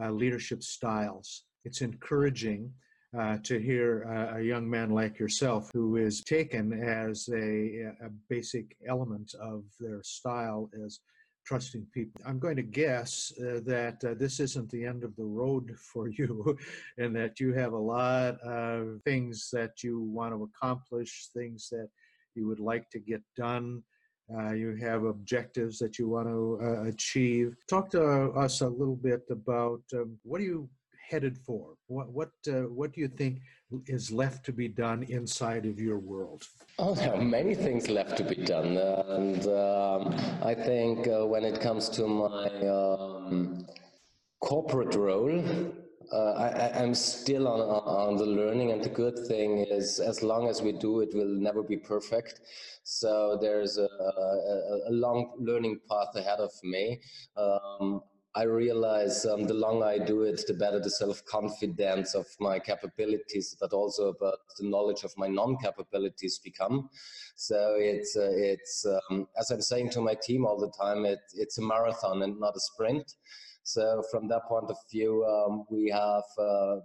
uh, 0.00 0.10
leadership 0.10 0.62
styles. 0.62 1.44
It's 1.64 1.80
encouraging 1.80 2.72
uh, 3.18 3.38
to 3.42 3.58
hear 3.58 4.02
a 4.36 4.42
young 4.42 4.68
man 4.68 4.90
like 4.90 5.18
yourself 5.18 5.70
who 5.72 5.96
is 5.96 6.22
taken 6.22 6.72
as 6.74 7.28
a, 7.32 7.90
a 8.04 8.10
basic 8.28 8.76
element 8.86 9.34
of 9.40 9.64
their 9.80 10.02
style 10.02 10.70
as 10.84 11.00
trusting 11.48 11.86
people. 11.94 12.20
I'm 12.26 12.38
going 12.38 12.56
to 12.56 12.62
guess 12.62 13.32
uh, 13.40 13.60
that 13.64 14.04
uh, 14.04 14.12
this 14.12 14.38
isn't 14.38 14.70
the 14.70 14.84
end 14.84 15.02
of 15.02 15.16
the 15.16 15.24
road 15.24 15.74
for 15.92 16.08
you 16.08 16.58
and 16.98 17.16
that 17.16 17.40
you 17.40 17.54
have 17.54 17.72
a 17.72 17.84
lot 17.96 18.38
of 18.40 19.00
things 19.04 19.48
that 19.54 19.82
you 19.82 20.02
want 20.02 20.34
to 20.34 20.42
accomplish, 20.42 21.28
things 21.34 21.70
that 21.70 21.88
you 22.34 22.46
would 22.46 22.60
like 22.60 22.90
to 22.90 22.98
get 22.98 23.22
done. 23.34 23.82
Uh, 24.30 24.52
you 24.52 24.76
have 24.76 25.04
objectives 25.04 25.78
that 25.78 25.98
you 25.98 26.06
want 26.06 26.28
to 26.28 26.58
uh, 26.62 26.82
achieve. 26.82 27.56
Talk 27.66 27.88
to 27.92 28.02
us 28.44 28.60
a 28.60 28.68
little 28.68 28.96
bit 28.96 29.22
about 29.30 29.80
um, 29.94 30.18
what 30.24 30.38
do 30.40 30.44
you 30.44 30.68
headed 31.08 31.38
for? 31.38 31.74
What 31.86 32.08
what 32.10 32.30
uh, 32.48 32.68
what 32.78 32.92
do 32.92 33.00
you 33.00 33.08
think 33.08 33.40
is 33.86 34.10
left 34.10 34.44
to 34.46 34.52
be 34.52 34.68
done 34.68 35.02
inside 35.04 35.64
of 35.66 35.80
your 35.80 35.98
world? 35.98 36.42
Oh, 36.78 36.94
there 36.94 37.14
are 37.14 37.22
many 37.22 37.54
things 37.54 37.88
left 37.88 38.16
to 38.18 38.24
be 38.24 38.36
done, 38.36 38.76
and 38.76 39.46
um, 39.46 40.00
I 40.42 40.54
think 40.54 41.08
uh, 41.08 41.26
when 41.26 41.44
it 41.44 41.60
comes 41.60 41.88
to 41.90 42.06
my 42.06 42.48
um, 42.78 43.66
corporate 44.40 44.94
role. 44.94 45.42
Uh, 46.10 46.32
I, 46.32 46.82
am 46.82 46.94
still 46.94 47.46
on, 47.46 47.60
on 47.60 48.16
the 48.16 48.24
learning, 48.24 48.72
and 48.72 48.82
the 48.82 48.88
good 48.88 49.18
thing 49.26 49.58
is, 49.58 50.00
as 50.00 50.22
long 50.22 50.48
as 50.48 50.62
we 50.62 50.72
do, 50.72 51.00
it 51.00 51.10
will 51.12 51.34
never 51.48 51.62
be 51.62 51.76
perfect. 51.76 52.40
So 52.82 53.36
there's 53.38 53.76
a, 53.76 53.82
a, 53.82 54.88
a 54.88 54.90
long 54.90 55.34
learning 55.38 55.80
path 55.90 56.16
ahead 56.16 56.38
of 56.38 56.50
me. 56.64 56.98
Um, 57.36 58.00
I 58.34 58.42
realize 58.42 59.24
um, 59.26 59.44
the 59.44 59.54
longer 59.54 59.86
I 59.86 59.98
do 59.98 60.22
it, 60.22 60.44
the 60.46 60.54
better 60.54 60.78
the 60.78 60.90
self 60.90 61.24
confidence 61.24 62.14
of 62.14 62.26
my 62.38 62.58
capabilities, 62.58 63.56
but 63.58 63.72
also 63.72 64.08
about 64.08 64.38
the 64.58 64.68
knowledge 64.68 65.02
of 65.02 65.12
my 65.16 65.28
non 65.28 65.56
capabilities 65.56 66.38
become. 66.38 66.88
So 67.36 67.76
it's 67.78 68.16
uh, 68.16 68.30
it's 68.32 68.86
um, 68.86 69.26
as 69.38 69.50
I'm 69.50 69.62
saying 69.62 69.90
to 69.90 70.00
my 70.00 70.14
team 70.14 70.44
all 70.44 70.58
the 70.58 70.72
time, 70.78 71.04
it, 71.04 71.20
it's 71.34 71.58
a 71.58 71.62
marathon 71.62 72.22
and 72.22 72.38
not 72.38 72.56
a 72.56 72.60
sprint. 72.60 73.14
So 73.62 74.02
from 74.10 74.28
that 74.28 74.46
point 74.48 74.70
of 74.70 74.76
view, 74.90 75.24
um, 75.24 75.64
we 75.70 75.90
have 75.90 76.24
uh, 76.38 76.76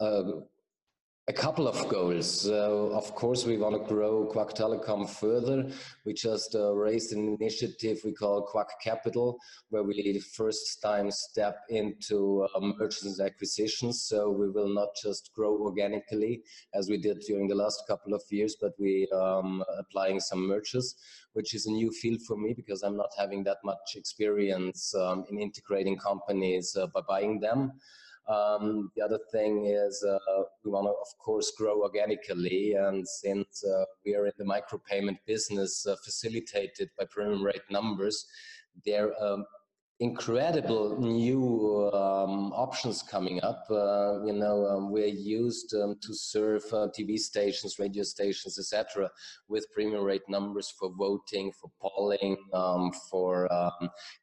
a 0.00 0.22
a 1.26 1.32
couple 1.32 1.66
of 1.66 1.88
goals. 1.88 2.42
So 2.42 2.90
of 2.92 3.14
course, 3.14 3.46
we 3.46 3.56
want 3.56 3.74
to 3.80 3.88
grow 3.88 4.26
Kwak 4.26 4.54
Telecom 4.54 5.08
further. 5.08 5.70
We 6.04 6.12
just 6.12 6.54
uh, 6.54 6.74
raised 6.74 7.14
an 7.14 7.36
initiative 7.40 8.00
we 8.04 8.12
call 8.12 8.46
Kwak 8.46 8.68
Capital, 8.82 9.38
where 9.70 9.82
we 9.82 10.20
first 10.36 10.82
time 10.82 11.10
step 11.10 11.60
into 11.70 12.46
uh, 12.54 12.60
mergers 12.60 13.18
and 13.18 13.26
acquisitions. 13.26 14.02
So 14.02 14.30
we 14.30 14.50
will 14.50 14.68
not 14.68 14.88
just 15.02 15.30
grow 15.34 15.56
organically 15.56 16.42
as 16.74 16.90
we 16.90 16.98
did 16.98 17.20
during 17.20 17.48
the 17.48 17.54
last 17.54 17.84
couple 17.88 18.12
of 18.12 18.22
years, 18.30 18.56
but 18.60 18.72
we 18.78 19.08
um, 19.14 19.64
applying 19.78 20.20
some 20.20 20.46
mergers, 20.46 20.94
which 21.32 21.54
is 21.54 21.64
a 21.66 21.70
new 21.70 21.90
field 21.90 22.20
for 22.26 22.36
me 22.36 22.52
because 22.52 22.82
I'm 22.82 22.98
not 22.98 23.10
having 23.16 23.44
that 23.44 23.58
much 23.64 23.94
experience 23.96 24.94
um, 24.94 25.24
in 25.30 25.40
integrating 25.40 25.96
companies 25.96 26.76
uh, 26.76 26.86
by 26.88 27.00
buying 27.08 27.40
them. 27.40 27.72
Um, 28.26 28.90
the 28.96 29.02
other 29.02 29.18
thing 29.32 29.66
is 29.66 30.02
uh, 30.02 30.18
we 30.64 30.70
want 30.70 30.86
to, 30.86 30.90
of 30.90 31.18
course, 31.24 31.52
grow 31.56 31.82
organically. 31.82 32.74
And 32.74 33.06
since 33.06 33.64
uh, 33.64 33.84
we 34.04 34.14
are 34.14 34.26
in 34.26 34.32
the 34.38 34.44
micropayment 34.44 35.18
business 35.26 35.86
uh, 35.86 35.96
facilitated 36.04 36.90
by 36.98 37.04
premium 37.10 37.42
rate 37.42 37.62
numbers, 37.70 38.26
there 38.86 39.12
are 39.20 39.34
um, 39.34 39.44
incredible 40.00 40.98
new 40.98 41.90
um, 41.92 42.50
options 42.52 43.02
coming 43.02 43.42
up. 43.42 43.64
Uh, 43.70 44.24
you 44.24 44.32
know, 44.32 44.66
um, 44.66 44.90
we're 44.90 45.06
used 45.06 45.74
um, 45.74 45.94
to 46.00 46.14
serve 46.14 46.62
uh, 46.72 46.88
TV 46.98 47.18
stations, 47.18 47.78
radio 47.78 48.02
stations, 48.02 48.58
etc., 48.58 49.08
with 49.48 49.70
premium 49.72 50.02
rate 50.02 50.28
numbers 50.28 50.72
for 50.78 50.90
voting, 50.98 51.52
for 51.52 51.70
polling, 51.80 52.36
um, 52.54 52.90
for 53.10 53.48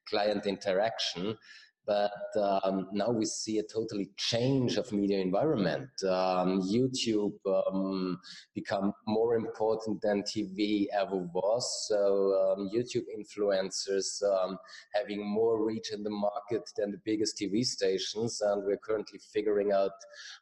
client 0.09 0.47
interaction 0.47 1.37
but 1.85 2.11
um, 2.39 2.87
now 2.91 3.09
we 3.09 3.25
see 3.25 3.57
a 3.57 3.63
totally 3.63 4.09
change 4.17 4.77
of 4.77 4.91
media 4.91 5.19
environment. 5.19 5.89
Um, 6.03 6.61
YouTube 6.61 7.33
um, 7.45 8.19
become 8.53 8.93
more 9.07 9.35
important 9.35 10.01
than 10.01 10.23
TV 10.23 10.85
ever 10.93 11.17
was. 11.17 11.87
So 11.87 12.55
um, 12.57 12.69
YouTube 12.73 13.05
influencers 13.17 14.21
um, 14.23 14.57
having 14.93 15.25
more 15.27 15.65
reach 15.65 15.91
in 15.91 16.03
the 16.03 16.09
market 16.09 16.69
than 16.77 16.91
the 16.91 17.01
biggest 17.03 17.39
TV 17.39 17.63
stations, 17.63 18.41
and 18.41 18.63
we're 18.63 18.77
currently 18.77 19.19
figuring 19.33 19.71
out 19.71 19.91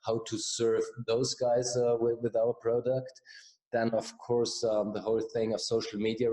how 0.06 0.22
to 0.28 0.38
serve 0.38 0.84
those 1.08 1.34
guys 1.36 1.76
uh, 1.78 1.96
with, 2.00 2.20
with 2.22 2.36
our 2.36 2.54
product. 2.54 3.22
Then, 3.72 3.92
of 3.92 4.18
course, 4.18 4.64
um, 4.64 4.94
the 4.94 5.02
whole 5.02 5.22
thing 5.22 5.54
of 5.54 5.62
social 5.62 6.00
media 6.00 6.32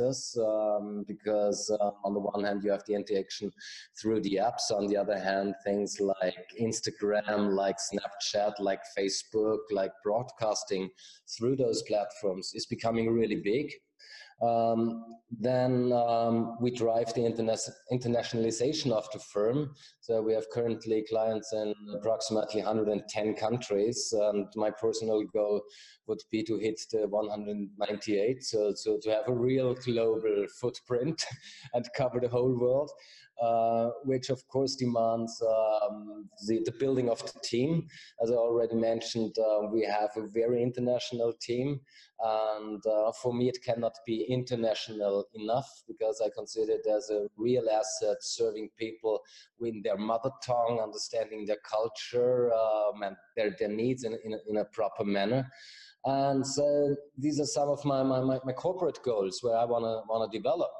us 0.00 0.36
um, 0.38 1.04
because, 1.08 1.68
uh, 1.80 1.90
on 2.04 2.14
the 2.14 2.20
one 2.20 2.44
hand, 2.44 2.62
you 2.62 2.70
have 2.70 2.84
the 2.86 2.94
interaction 2.94 3.50
through 4.00 4.20
the 4.20 4.38
apps. 4.40 4.70
On 4.70 4.86
the 4.86 4.96
other 4.96 5.18
hand, 5.18 5.54
things 5.64 5.98
like 6.00 6.54
Instagram, 6.60 7.54
like 7.54 7.76
Snapchat, 7.78 8.54
like 8.60 8.80
Facebook, 8.96 9.58
like 9.70 9.92
broadcasting 10.04 10.88
through 11.36 11.56
those 11.56 11.82
platforms 11.82 12.52
is 12.54 12.66
becoming 12.66 13.10
really 13.12 13.40
big. 13.42 13.72
Um, 14.42 15.04
then 15.30 15.92
um, 15.92 16.56
we 16.60 16.70
drive 16.70 17.12
the 17.14 17.22
interna- 17.22 17.70
internationalization 17.92 18.92
of 18.92 19.08
the 19.12 19.18
firm. 19.18 19.74
So 20.00 20.22
we 20.22 20.32
have 20.34 20.48
currently 20.52 21.04
clients 21.08 21.52
in 21.52 21.74
approximately 21.94 22.62
110 22.62 23.34
countries. 23.34 24.14
And 24.16 24.46
my 24.54 24.70
personal 24.70 25.22
goal 25.32 25.62
would 26.06 26.20
be 26.30 26.42
to 26.44 26.58
hit 26.58 26.80
the 26.92 27.08
198. 27.08 28.42
So, 28.42 28.72
so 28.74 28.98
to 29.02 29.10
have 29.10 29.28
a 29.28 29.34
real 29.34 29.74
global 29.74 30.46
footprint 30.60 31.24
and 31.74 31.88
cover 31.96 32.20
the 32.20 32.28
whole 32.28 32.56
world. 32.58 32.90
Uh, 33.42 33.90
which 34.04 34.30
of 34.30 34.40
course 34.48 34.76
demands 34.76 35.42
um, 35.42 36.05
the, 36.46 36.62
the, 36.64 36.72
building 36.72 37.08
of 37.08 37.20
the 37.20 37.40
team. 37.40 37.86
As 38.22 38.30
I 38.30 38.34
already 38.34 38.74
mentioned, 38.74 39.34
uh, 39.38 39.68
we 39.72 39.84
have 39.84 40.10
a 40.16 40.26
very 40.26 40.62
international 40.62 41.32
team, 41.40 41.80
and 42.20 42.82
uh, 42.86 43.12
for 43.12 43.34
me, 43.34 43.48
it 43.48 43.58
cannot 43.64 43.96
be 44.06 44.24
international 44.28 45.26
enough 45.34 45.68
because 45.86 46.22
I 46.24 46.28
consider 46.36 46.72
it 46.72 46.86
as 46.86 47.10
a 47.10 47.28
real 47.36 47.68
asset 47.70 48.16
serving 48.20 48.70
people 48.78 49.20
in 49.60 49.82
their 49.82 49.98
mother 49.98 50.30
tongue, 50.44 50.80
understanding 50.82 51.46
their 51.46 51.58
culture 51.68 52.52
um, 52.52 53.02
and 53.02 53.16
their, 53.36 53.54
their 53.58 53.68
needs 53.68 54.04
in, 54.04 54.16
in, 54.24 54.38
in 54.48 54.56
a 54.58 54.64
proper 54.64 55.04
manner. 55.04 55.50
And 56.06 56.46
so 56.46 56.94
these 57.18 57.40
are 57.40 57.46
some 57.46 57.68
of 57.68 57.84
my, 57.84 58.02
my, 58.02 58.38
my, 58.44 58.52
corporate 58.52 59.02
goals 59.02 59.40
where 59.42 59.56
I 59.56 59.64
want 59.64 59.84
to 59.84 60.02
want 60.08 60.30
to 60.30 60.38
develop. 60.38 60.70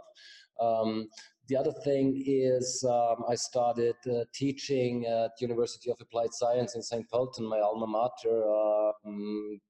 Um, 0.61 1.09
the 1.49 1.57
other 1.57 1.73
thing 1.73 2.23
is 2.27 2.85
um, 2.89 3.25
I 3.29 3.35
started 3.35 3.97
uh, 4.11 4.25
teaching 4.33 5.07
at 5.07 5.31
University 5.41 5.91
of 5.91 5.97
Applied 6.01 6.33
Science 6.33 6.75
in 6.75 6.83
St. 6.83 7.09
Pölten, 7.11 7.49
my 7.49 7.61
alma 7.61 7.87
mater, 7.87 8.45
um, 9.05 9.61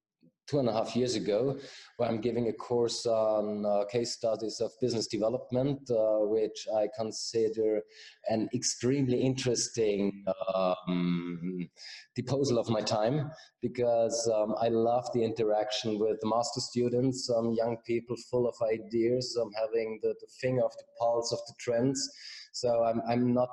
two 0.47 0.61
and 0.61 0.69
a 0.69 0.73
half 0.73 0.95
years 0.95 1.15
ago, 1.17 1.59
where 1.97 2.09
I'm 2.09 2.21
giving 2.21 2.49
a 2.49 2.53
course 2.53 3.05
on 3.07 3.65
uh, 3.67 3.85
case 3.87 4.13
studies 4.13 4.61
of 4.61 4.71
business 4.81 5.07
development, 5.07 5.91
uh, 5.91 6.19
which 6.21 6.67
I 6.75 6.89
consider 6.97 7.83
an 8.29 8.49
extremely 8.55 9.21
interesting 9.21 10.25
um, 10.55 11.69
disposal 12.15 12.59
of 12.59 12.69
my 12.69 12.81
time 12.81 13.31
because 13.61 14.31
um, 14.35 14.55
I 14.61 14.69
love 14.69 15.09
the 15.13 15.25
interaction 15.25 15.99
with 15.99 16.19
master 16.25 16.61
students, 16.61 17.29
um, 17.31 17.53
young 17.53 17.79
people 17.85 18.17
full 18.31 18.49
of 18.49 18.55
ideas, 18.73 19.37
um, 19.41 19.51
having 19.61 19.99
the, 20.03 20.15
the 20.21 20.29
finger 20.41 20.65
of 20.65 20.73
the 20.77 20.85
pulse 20.99 21.33
of 21.33 21.41
the 21.49 21.55
trends. 21.59 22.09
So 22.53 22.85
I'm, 22.85 23.03
I'm 23.09 23.35
not 23.35 23.51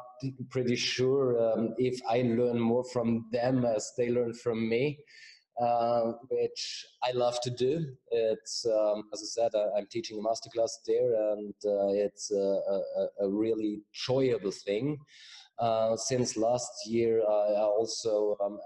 pretty 0.50 0.76
sure 0.76 1.38
um, 1.52 1.74
if 1.78 2.00
I 2.10 2.22
learn 2.22 2.60
more 2.60 2.86
from 2.86 3.26
them 3.32 3.66
as 3.66 3.92
they 3.98 4.10
learn 4.10 4.34
from 4.34 4.70
me 4.70 5.00
uh, 5.60 6.14
which 6.30 6.86
I 7.04 7.12
love 7.12 7.40
to 7.42 7.52
do. 7.52 7.86
It's, 8.12 8.66
um, 8.66 9.04
as 9.14 9.22
I 9.22 9.42
said, 9.42 9.52
I, 9.56 9.80
am 9.80 9.88
teaching 9.90 10.18
a 10.18 10.22
masterclass 10.22 10.72
there, 10.88 11.14
and 11.32 11.54
uh, 11.66 11.94
it's 11.94 12.32
a, 12.32 12.36
a, 12.38 13.26
a, 13.26 13.30
really 13.30 13.82
enjoyable 13.94 14.52
thing. 14.52 14.98
Uh, 15.60 15.96
since 15.96 16.36
last 16.36 16.72
year, 16.88 17.22
I 17.22 17.62
also 17.62 18.36
um, 18.44 18.60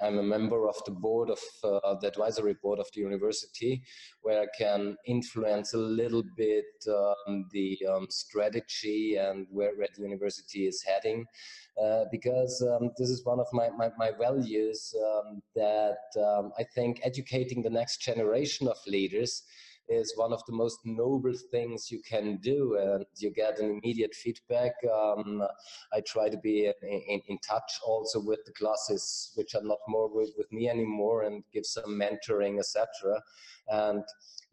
I'm 0.00 0.18
a 0.18 0.22
member 0.22 0.68
of 0.68 0.76
the 0.84 0.92
board 0.92 1.30
of 1.30 1.40
uh, 1.64 1.96
the 2.00 2.06
advisory 2.06 2.54
board 2.62 2.78
of 2.78 2.86
the 2.94 3.00
university, 3.00 3.82
where 4.22 4.42
I 4.42 4.46
can 4.56 4.96
influence 5.06 5.74
a 5.74 5.78
little 5.78 6.22
bit 6.36 6.64
um, 6.88 7.46
the 7.50 7.78
um, 7.92 8.06
strategy 8.08 9.16
and 9.16 9.46
where, 9.50 9.74
where 9.76 9.88
the 9.96 10.02
university 10.02 10.66
is 10.66 10.82
heading. 10.82 11.24
Uh, 11.82 12.04
because 12.10 12.62
um, 12.62 12.90
this 12.96 13.10
is 13.10 13.24
one 13.24 13.38
of 13.38 13.46
my, 13.52 13.68
my, 13.76 13.90
my 13.98 14.10
values 14.18 14.94
um, 15.04 15.42
that 15.54 15.98
um, 16.16 16.52
I 16.58 16.64
think 16.74 17.00
educating 17.02 17.62
the 17.62 17.70
next 17.70 18.00
generation 18.00 18.66
of 18.68 18.78
leaders 18.86 19.42
is 19.88 20.12
one 20.16 20.32
of 20.32 20.42
the 20.46 20.52
most 20.52 20.78
noble 20.84 21.32
things 21.50 21.90
you 21.90 22.00
can 22.00 22.38
do 22.38 22.76
and 22.80 23.06
you 23.16 23.30
get 23.30 23.58
an 23.58 23.70
immediate 23.70 24.14
feedback 24.14 24.72
um, 24.92 25.42
i 25.92 26.00
try 26.00 26.28
to 26.28 26.38
be 26.38 26.66
in, 26.66 27.02
in, 27.08 27.20
in, 27.28 27.38
touch 27.38 27.72
also 27.86 28.20
with 28.20 28.40
the 28.46 28.52
classes 28.52 29.32
which 29.36 29.54
are 29.54 29.62
not 29.62 29.78
more 29.88 30.08
with, 30.12 30.30
with 30.36 30.50
me 30.50 30.68
anymore 30.68 31.22
and 31.22 31.44
give 31.52 31.64
some 31.64 31.98
mentoring 32.00 32.58
etc 32.58 33.20
and 33.68 34.02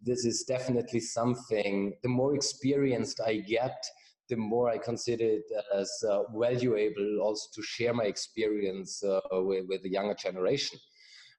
this 0.02 0.26
is 0.26 0.44
definitely 0.48 1.00
something 1.00 1.94
the 2.04 2.10
more 2.10 2.36
experienced 2.36 3.20
i 3.26 3.38
get 3.38 3.84
the 4.30 4.38
more 4.38 4.70
I 4.70 4.78
consider 4.78 5.26
it 5.26 5.52
as 5.76 5.92
uh, 6.10 6.24
valuable 6.34 7.20
also 7.22 7.50
to 7.54 7.62
share 7.62 7.94
my 7.94 8.06
experience 8.06 9.04
uh, 9.04 9.20
with, 9.34 9.66
with, 9.68 9.84
the 9.84 9.92
younger 9.92 10.16
generation. 10.16 10.80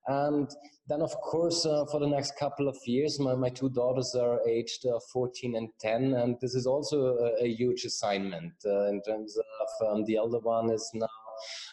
And 0.07 0.51
then, 0.87 1.01
of 1.01 1.13
course, 1.21 1.65
uh, 1.65 1.87
for 1.87 1.99
the 1.99 2.07
next 2.07 2.37
couple 2.39 2.69
of 2.69 2.77
years, 2.85 3.19
my, 3.19 3.35
my 3.35 3.49
two 3.49 3.71
daughters 3.71 4.15
are 4.15 4.47
aged 4.47 4.85
uh, 4.87 4.99
14 5.13 5.57
and 5.57 5.69
10, 5.81 6.15
and 6.15 6.37
this 6.43 6.55
is 6.55 6.67
also 6.67 7.17
a, 7.17 7.45
a 7.45 7.49
huge 7.49 7.85
assignment 7.85 8.53
uh, 8.67 8.89
in 8.89 9.01
terms 9.03 9.37
of 9.39 9.89
um, 9.89 10.05
the 10.05 10.17
elder 10.17 10.41
one 10.41 10.71
is 10.71 10.91
now 10.93 11.07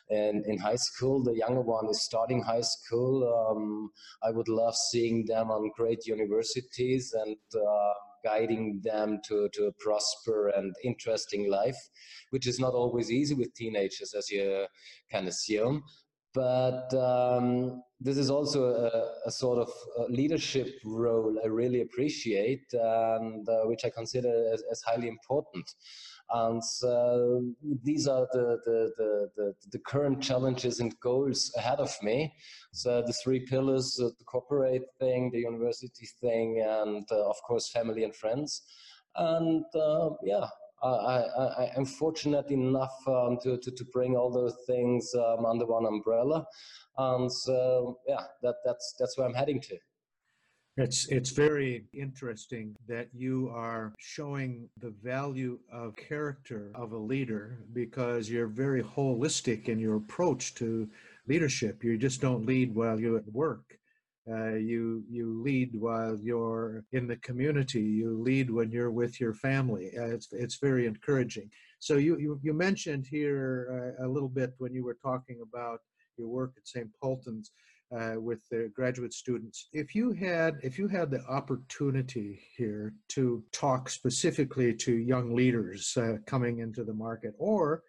in, 0.10 0.44
in 0.48 0.58
high 0.58 0.78
school. 0.78 1.22
The 1.22 1.36
younger 1.36 1.62
one 1.62 1.90
is 1.90 2.04
starting 2.04 2.42
high 2.42 2.62
school. 2.62 3.52
Um, 3.52 3.92
I 4.24 4.32
would 4.32 4.48
love 4.48 4.76
seeing 4.76 5.26
them 5.26 5.52
on 5.52 5.72
great 5.76 6.08
universities 6.08 7.14
and 7.14 7.36
uh, 7.54 7.94
guiding 8.24 8.80
them 8.82 9.20
to, 9.28 9.50
to 9.52 9.66
a 9.66 9.74
prosper 9.74 10.50
and 10.50 10.74
interesting 10.86 11.50
life, 11.52 11.78
which 12.30 12.48
is 12.48 12.62
not 12.62 12.74
always 12.74 13.12
easy 13.12 13.34
with 13.34 13.54
teenagers, 13.56 14.14
as 14.14 14.30
you 14.30 14.68
can 15.12 15.28
assume 15.28 15.84
but 16.34 16.94
um, 16.94 17.82
this 18.04 18.18
is 18.18 18.32
also 18.32 18.66
a, 18.66 19.28
a 19.28 19.32
sort 19.32 19.60
of 19.60 19.72
a 19.98 20.12
leadership 20.12 20.80
role 20.84 21.40
I 21.44 21.48
really 21.48 21.82
appreciate 21.82 22.66
and 22.74 23.48
uh, 23.48 23.62
which 23.66 23.86
I 23.86 23.92
consider 23.92 24.52
as, 24.52 24.64
as, 24.72 24.82
highly 24.82 25.08
important. 25.08 25.70
And 26.34 26.64
so 26.64 27.44
these 27.84 28.08
are 28.08 28.28
the, 28.32 28.58
the, 28.66 28.92
the, 28.98 29.30
the, 29.36 29.54
the 29.72 29.80
current 29.80 30.22
challenges 30.22 30.80
and 30.80 31.00
goals 31.00 31.54
ahead 31.56 31.80
of 31.80 31.96
me. 32.02 32.34
So 32.72 33.04
the 33.06 33.14
three 33.14 33.42
pillars, 33.42 34.00
uh, 34.02 34.10
the 34.18 34.26
corporate 34.26 34.86
thing, 35.00 35.30
the 35.32 35.40
university 35.40 36.08
thing, 36.20 36.66
and 36.68 37.06
uh, 37.12 37.30
of 37.30 37.36
course 37.44 37.70
family 37.70 38.04
and 38.04 38.16
friends. 38.16 38.64
And 39.16 39.66
uh, 39.76 40.12
yeah, 40.24 40.48
I, 40.84 41.72
am 41.78 41.86
fortunate 41.86 42.50
enough 42.50 42.96
um, 43.08 43.38
to, 43.44 43.58
to, 43.58 43.72
to, 43.72 43.86
bring 43.94 44.16
all 44.16 44.32
those 44.32 44.56
things 44.66 45.14
um, 45.16 45.46
under 45.46 45.66
one 45.66 45.86
umbrella. 45.86 46.46
And 46.98 47.32
so, 47.32 48.00
yeah, 48.08 48.24
that, 48.42 48.56
that's, 48.66 48.96
that's 49.00 49.18
where 49.18 49.28
I'm 49.28 49.34
heading 49.34 49.62
to. 49.62 49.78
It's 50.78 51.10
it's 51.10 51.32
very 51.32 51.86
interesting 51.94 52.78
that 52.88 53.10
you 53.14 53.52
are 53.54 53.94
showing 54.00 54.70
the 54.78 54.92
value 55.04 55.60
of 55.70 55.98
character 55.98 56.72
of 56.74 56.94
a 56.94 56.98
leader 56.98 57.60
because 57.74 58.30
you're 58.30 58.48
very 58.48 58.82
holistic 58.82 59.68
in 59.68 59.80
your 59.80 59.98
approach 59.98 60.56
to 60.56 60.90
leadership. 61.28 61.84
You 61.84 61.98
just 61.98 62.22
don't 62.22 62.46
lead 62.46 62.74
while 62.74 63.00
you're 63.00 63.18
at 63.18 63.32
work. 63.34 63.81
Uh, 64.30 64.54
you 64.54 65.04
you 65.10 65.42
lead 65.42 65.72
while 65.74 66.16
you're 66.22 66.84
in 66.92 67.08
the 67.08 67.16
community. 67.18 67.82
You 67.82 68.22
lead 68.22 68.52
when 68.52 68.72
you're 68.72 68.92
with 68.92 69.20
your 69.20 69.34
family. 69.34 69.92
Uh, 69.98 70.14
it's 70.14 70.32
it's 70.32 70.58
very 70.58 70.86
encouraging. 70.86 71.50
So 71.80 71.96
you 71.96 72.18
you, 72.20 72.40
you 72.44 72.54
mentioned 72.54 73.08
here 73.08 73.96
uh, 74.00 74.06
a 74.06 74.08
little 74.08 74.30
bit 74.30 74.54
when 74.60 74.74
you 74.76 74.84
were 74.84 74.98
talking 75.02 75.42
about 75.42 75.80
your 76.18 76.28
work 76.28 76.54
at 76.56 76.68
St. 76.68 76.90
Pölten's 77.04 77.52
uh, 77.98 78.16
with 78.20 78.48
the 78.50 78.72
graduate 78.76 79.14
students. 79.14 79.68
If 79.74 79.96
you 79.96 80.12
had 80.14 80.60
if 80.62 80.78
you 80.78 80.88
had 80.88 81.12
the 81.12 81.24
opportunity 81.26 82.42
here 82.56 82.94
to 83.10 83.44
talk 83.52 83.90
specifically 83.90 84.74
to 84.76 84.94
young 84.94 85.36
leaders 85.36 85.98
uh, 85.98 86.18
coming 86.26 86.60
into 86.60 86.84
the 86.84 86.94
market, 86.94 87.34
or 87.38 87.84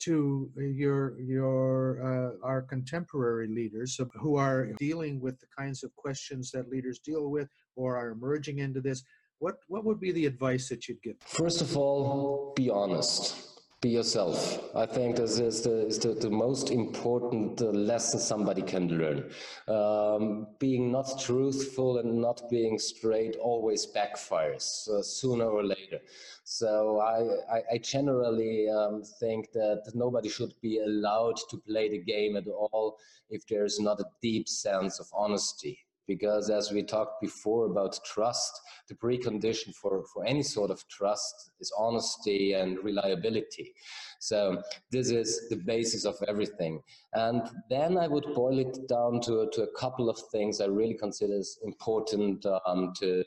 to 0.00 0.50
your 0.56 1.18
your 1.20 2.00
uh, 2.02 2.46
our 2.46 2.62
contemporary 2.62 3.48
leaders 3.48 3.98
who 4.14 4.36
are 4.36 4.66
dealing 4.78 5.20
with 5.20 5.38
the 5.40 5.46
kinds 5.56 5.82
of 5.82 5.94
questions 5.96 6.50
that 6.50 6.68
leaders 6.68 6.98
deal 6.98 7.30
with 7.30 7.48
or 7.76 7.96
are 7.96 8.10
emerging 8.10 8.58
into 8.58 8.80
this 8.80 9.02
what 9.38 9.56
what 9.68 9.84
would 9.84 10.00
be 10.00 10.12
the 10.12 10.26
advice 10.26 10.68
that 10.68 10.88
you'd 10.88 11.02
give? 11.02 11.16
First 11.20 11.60
of 11.60 11.76
all 11.76 12.52
be 12.56 12.70
honest 12.70 13.55
be 13.80 13.90
yourself. 13.90 14.60
I 14.74 14.86
think 14.86 15.16
this 15.16 15.38
is 15.38 15.62
the, 15.62 15.86
is 15.86 15.98
the, 15.98 16.14
the 16.14 16.30
most 16.30 16.70
important 16.70 17.60
uh, 17.60 17.66
lesson 17.66 18.18
somebody 18.18 18.62
can 18.62 18.88
learn. 18.88 19.30
Um, 19.68 20.46
being 20.58 20.90
not 20.90 21.20
truthful 21.20 21.98
and 21.98 22.20
not 22.20 22.48
being 22.48 22.78
straight 22.78 23.36
always 23.36 23.86
backfires 23.86 24.88
uh, 24.88 25.02
sooner 25.02 25.44
or 25.44 25.62
later. 25.62 26.00
So 26.44 27.00
I, 27.00 27.56
I, 27.56 27.62
I 27.72 27.78
generally 27.78 28.68
um, 28.70 29.02
think 29.20 29.52
that 29.52 29.82
nobody 29.94 30.28
should 30.28 30.54
be 30.62 30.80
allowed 30.80 31.36
to 31.50 31.58
play 31.58 31.90
the 31.90 32.02
game 32.02 32.36
at 32.36 32.48
all 32.48 32.98
if 33.28 33.46
there's 33.46 33.78
not 33.78 34.00
a 34.00 34.06
deep 34.22 34.48
sense 34.48 35.00
of 35.00 35.06
honesty 35.12 35.85
because 36.06 36.50
as 36.50 36.70
we 36.72 36.82
talked 36.82 37.20
before 37.20 37.66
about 37.66 37.98
trust, 38.04 38.60
the 38.88 38.94
precondition 38.94 39.74
for, 39.74 40.04
for 40.12 40.24
any 40.24 40.42
sort 40.42 40.70
of 40.70 40.86
trust 40.88 41.50
is 41.60 41.72
honesty 41.78 42.52
and 42.52 42.78
reliability. 42.82 43.74
So 44.20 44.62
this 44.90 45.10
is 45.10 45.48
the 45.48 45.56
basis 45.56 46.04
of 46.04 46.16
everything. 46.28 46.80
And 47.14 47.42
then 47.68 47.98
I 47.98 48.08
would 48.08 48.34
boil 48.34 48.58
it 48.58 48.88
down 48.88 49.20
to, 49.22 49.48
to 49.52 49.62
a 49.62 49.78
couple 49.78 50.08
of 50.08 50.18
things 50.32 50.60
I 50.60 50.66
really 50.66 50.96
consider 50.96 51.38
as 51.38 51.58
important 51.64 52.44
um, 52.66 52.92
to, 53.00 53.24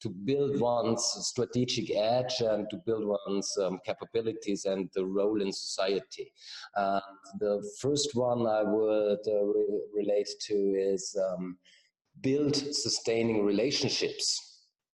to 0.00 0.08
build 0.08 0.60
one's 0.60 1.04
strategic 1.20 1.94
edge 1.94 2.40
and 2.40 2.68
to 2.70 2.76
build 2.86 3.04
one's 3.26 3.56
um, 3.62 3.78
capabilities 3.84 4.64
and 4.64 4.88
the 4.94 5.04
role 5.04 5.40
in 5.42 5.52
society. 5.52 6.32
And 6.74 7.02
the 7.38 7.62
first 7.80 8.14
one 8.14 8.46
I 8.46 8.62
would 8.62 9.20
uh, 9.26 9.44
re 9.44 9.80
relate 9.94 10.28
to 10.46 10.54
is 10.54 11.16
um, 11.32 11.58
build 12.20 12.56
sustaining 12.56 13.44
relationships. 13.44 14.46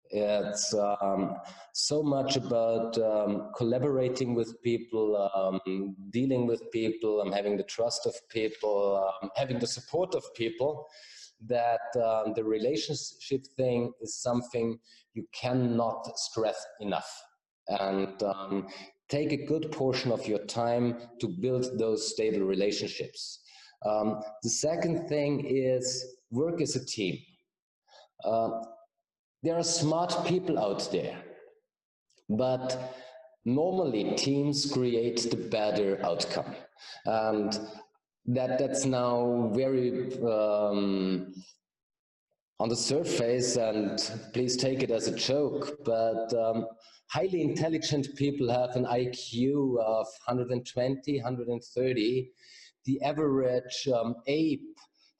It's 0.10 0.74
um, 0.76 1.36
so 1.74 2.04
much 2.04 2.38
about 2.38 2.98
um, 3.00 3.50
collaborating 3.58 4.36
with 4.36 4.62
people, 4.62 5.30
um, 5.34 5.96
dealing 6.12 6.46
with 6.46 6.72
people, 6.72 7.22
um, 7.22 7.32
having 7.32 7.58
the 7.58 7.64
trust 7.64 8.06
of 8.06 8.14
people, 8.30 9.10
um, 9.22 9.30
having 9.36 9.58
the 9.58 9.68
support 9.68 10.14
of 10.14 10.24
people, 10.36 10.86
that 11.48 11.82
um, 11.96 12.34
the 12.36 12.44
relationship 12.44 13.46
thing 13.58 13.92
is 14.02 14.22
something 14.22 14.78
you 15.14 15.26
cannot 15.34 16.08
stress 16.18 16.64
enough. 16.80 17.12
And 17.70 18.22
take 19.10 19.32
a 19.32 19.46
good 19.46 19.72
portion 19.72 20.12
of 20.12 20.28
your 20.28 20.44
time 20.46 20.98
to 21.20 21.28
build 21.28 21.66
those 21.78 22.12
stable 22.12 22.46
relationships. 22.46 23.40
Um, 23.86 24.22
the 24.42 24.50
second 24.50 25.08
thing 25.08 25.46
is 25.46 26.16
work 26.34 26.62
as 26.62 26.76
a 26.76 26.86
team. 26.86 27.18
Uh, 28.26 28.62
there 29.44 29.56
are 29.56 29.64
smart 29.64 30.26
people 30.26 30.58
out 30.58 30.90
there, 30.92 31.18
but 32.30 32.96
normally 33.46 34.16
teams 34.16 34.72
create 34.72 35.28
the 35.30 35.38
better 35.38 36.00
outcome. 36.04 36.56
And 37.06 37.60
that 38.26 38.58
that's 38.58 38.86
now 38.86 39.52
very 39.54 40.14
um, 40.24 41.34
on 42.60 42.70
the 42.70 42.76
surface, 42.76 43.58
and 43.58 44.00
please 44.34 44.56
take 44.56 44.82
it 44.82 44.92
as 44.92 45.08
a 45.08 45.16
joke, 45.16 45.80
but 45.84 46.34
um, 46.34 46.66
highly 47.10 47.42
intelligent 47.42 48.08
people 48.16 48.50
have 48.50 48.76
an 48.78 48.86
IQ 48.86 49.78
of 49.80 50.08
120, 50.26 51.18
130. 51.18 52.30
The 52.86 53.02
average 53.02 53.88
um, 53.94 54.16
ape 54.28 54.73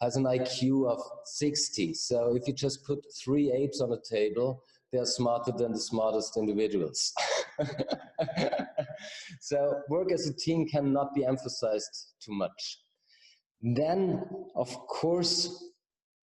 has 0.04 0.18
an 0.18 0.26
IQ 0.26 0.90
of 0.92 1.02
60. 1.26 1.94
So 1.94 2.36
if 2.36 2.48
you 2.48 2.54
just 2.54 2.86
put 2.86 3.00
three 3.24 3.52
apes 3.52 3.80
on 3.80 3.94
a 3.94 4.16
table, 4.16 4.64
they're 4.92 5.06
smarter 5.06 5.52
than 5.52 5.72
the 5.72 5.80
smartest 5.80 6.36
individuals. 6.38 7.14
so 9.40 9.82
work 9.90 10.12
as 10.12 10.28
a 10.28 10.34
team 10.34 10.68
cannot 10.68 11.16
be 11.16 11.26
emphasized 11.26 12.14
too 12.20 12.34
much. 12.34 12.80
Then, 13.62 14.24
of 14.56 14.70
course, 14.88 15.64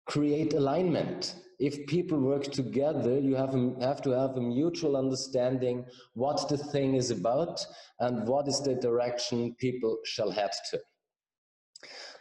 create 0.07 0.55
alignment. 0.55 1.35
If 1.59 1.87
people 1.87 2.19
work 2.19 2.45
together, 2.45 3.19
you 3.19 3.35
have, 3.35 3.55
have 3.81 4.01
to 4.03 4.11
have 4.11 4.37
a 4.37 4.41
mutual 4.41 4.97
understanding 4.97 5.85
what 6.15 6.49
the 6.49 6.57
thing 6.57 6.95
is 6.95 7.11
about 7.11 7.65
and 8.01 8.27
what 8.27 8.49
is 8.49 8.61
the 8.61 8.75
direction 8.75 9.55
people 9.59 9.99
shall 10.05 10.31
head 10.31 10.51
to. 10.71 10.81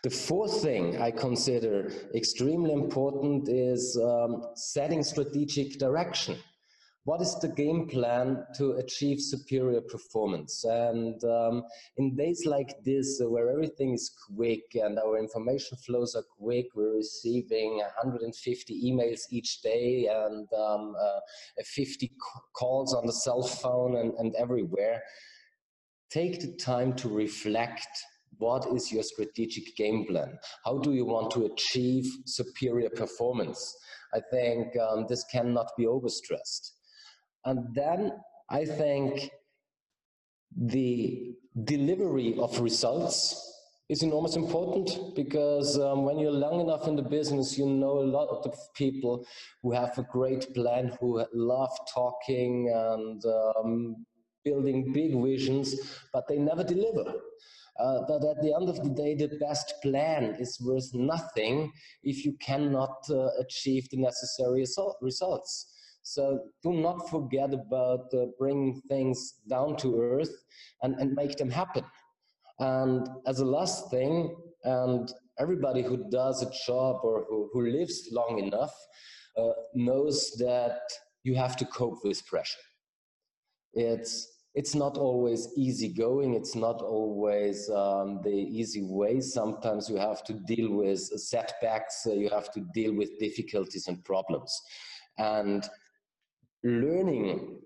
The 0.06 0.12
fourth 0.12 0.62
thing 0.62 1.02
I 1.02 1.10
consider 1.10 1.91
extremely 2.13 2.74
important 2.74 3.50
is 3.50 3.98
um, 3.98 4.44
setting 4.54 5.02
strategic 5.02 5.80
direction. 5.80 6.38
What 7.06 7.22
is 7.22 7.34
the 7.39 7.48
game 7.48 7.88
plan 7.88 8.46
to 8.58 8.74
achieve 8.74 9.20
superior 9.20 9.82
performance? 9.82 10.63
And 10.63 11.24
um, 11.24 11.63
in 11.98 12.15
days 12.15 12.46
like 12.46 12.84
this, 12.84 13.20
uh, 13.20 13.28
where 13.28 13.50
everything 13.50 13.96
is 13.96 14.13
quick 14.36 14.65
and 14.76 15.00
our 15.00 15.18
information 15.18 15.76
flows 15.84 16.13
are 16.13 16.26
quick, 16.38 16.68
we're 16.76 16.98
receiving 16.98 17.78
150 17.78 18.91
emails 18.91 19.22
each 19.32 19.63
day 19.63 20.08
and 20.08 20.48
um, 20.54 20.94
uh, 21.04 21.20
50 21.63 22.12
calls 22.54 22.94
on 22.94 23.08
the 23.08 23.13
cell 23.13 23.41
phone 23.41 23.98
and, 23.98 24.13
and 24.20 24.36
everywhere. 24.36 25.02
Take 26.12 26.41
the 26.41 26.56
time 26.58 26.94
to 26.98 27.10
reflect 27.10 27.88
what 28.38 28.67
is 28.76 28.91
your 28.91 29.04
strategic 29.04 29.76
game 29.76 30.06
plan? 30.06 30.38
How 30.63 30.78
do 30.78 30.93
you 30.93 31.06
want 31.06 31.32
to 31.32 31.45
achieve 31.45 32.06
superior 32.26 32.89
performance? 32.89 33.76
I 34.13 34.19
think 34.32 34.78
um, 34.78 35.06
this 35.10 35.24
cannot 35.26 35.71
be 35.78 35.86
overstressed. 35.86 36.71
And 37.45 37.74
then 37.74 38.13
I 38.50 38.65
think 38.65 39.30
the 40.58 41.36
delivery 41.63 42.36
of 42.39 42.60
results 42.60 43.52
is 43.88 44.02
enormous 44.02 44.36
important 44.36 45.15
because 45.15 45.78
um, 45.78 46.06
when 46.06 46.17
you're 46.17 46.32
long 46.32 46.60
enough 46.60 46.88
in 46.88 46.95
the 46.95 47.04
business, 47.04 47.58
you 47.58 47.67
know 47.67 48.00
a 48.00 48.12
lot 48.17 48.28
of 48.30 48.58
people 48.74 49.26
who 49.62 49.71
have 49.71 49.98
a 49.98 50.04
great 50.04 50.54
plan, 50.56 50.98
who 51.00 51.24
love 51.34 51.69
talking 51.93 52.71
and 52.74 53.24
um, 53.26 54.06
building 54.43 54.91
big 54.91 55.21
visions, 55.21 55.76
but 56.12 56.28
they 56.28 56.38
never 56.38 56.63
deliver. 56.63 57.13
Uh, 57.80 58.00
but 58.08 58.24
at 58.24 58.42
the 58.42 58.54
end 58.54 58.70
of 58.70 58.82
the 58.84 58.90
day, 58.90 59.16
the 59.16 59.38
best 59.40 59.74
plan 59.82 60.36
is 60.40 60.60
worth 60.62 60.90
nothing 60.94 61.72
if 62.04 62.24
you 62.24 62.34
cannot 62.40 62.96
uh, 63.10 63.28
achieve 63.40 63.90
the 63.90 63.98
necessary 63.98 64.66
results. 65.02 65.74
So 66.04 66.40
do 66.64 66.72
not 66.72 67.10
forget 67.10 67.54
about 67.54 68.14
uh, 68.14 68.28
bringing 68.38 68.82
things 68.88 69.36
down 69.50 69.76
to 69.78 70.00
earth 70.00 70.34
and, 70.84 70.96
and 71.00 71.14
make 71.14 71.36
them 71.36 71.50
happen. 71.50 71.84
And 72.60 73.10
as 73.26 73.40
a 73.40 73.46
last 73.46 73.90
thing, 73.90 74.36
and 74.64 75.12
everybody 75.40 75.82
who 75.82 76.10
does 76.10 76.42
a 76.42 76.52
job 76.66 77.02
or 77.04 77.26
who, 77.28 77.50
who 77.52 77.68
lives 77.68 78.08
long 78.12 78.40
enough 78.40 78.74
uh, 79.38 79.50
knows 79.74 80.32
that 80.40 80.80
you 81.24 81.36
have 81.36 81.58
to 81.58 81.66
cope 81.66 82.00
with 82.04 82.26
pressure. 82.26 82.60
It's 83.74 84.35
it's 84.56 84.74
not 84.74 84.98
always 84.98 85.50
easy 85.58 85.89
going. 85.89 86.34
It's 86.34 86.56
not 86.56 86.82
always 86.82 87.70
um, 87.70 88.22
the 88.24 88.30
easy 88.30 88.84
way. 88.84 89.20
Sometimes 89.20 89.89
you 89.89 89.98
have 89.98 90.24
to 90.24 90.34
deal 90.34 90.72
with 90.72 91.00
setbacks. 91.00 92.08
Uh, 92.08 92.13
you 92.13 92.30
have 92.30 92.52
to 92.54 92.62
deal 92.74 92.94
with 92.94 93.20
difficulties 93.20 93.88
and 93.88 94.04
problems. 94.06 94.62
And 95.18 95.68
learning 96.63 97.60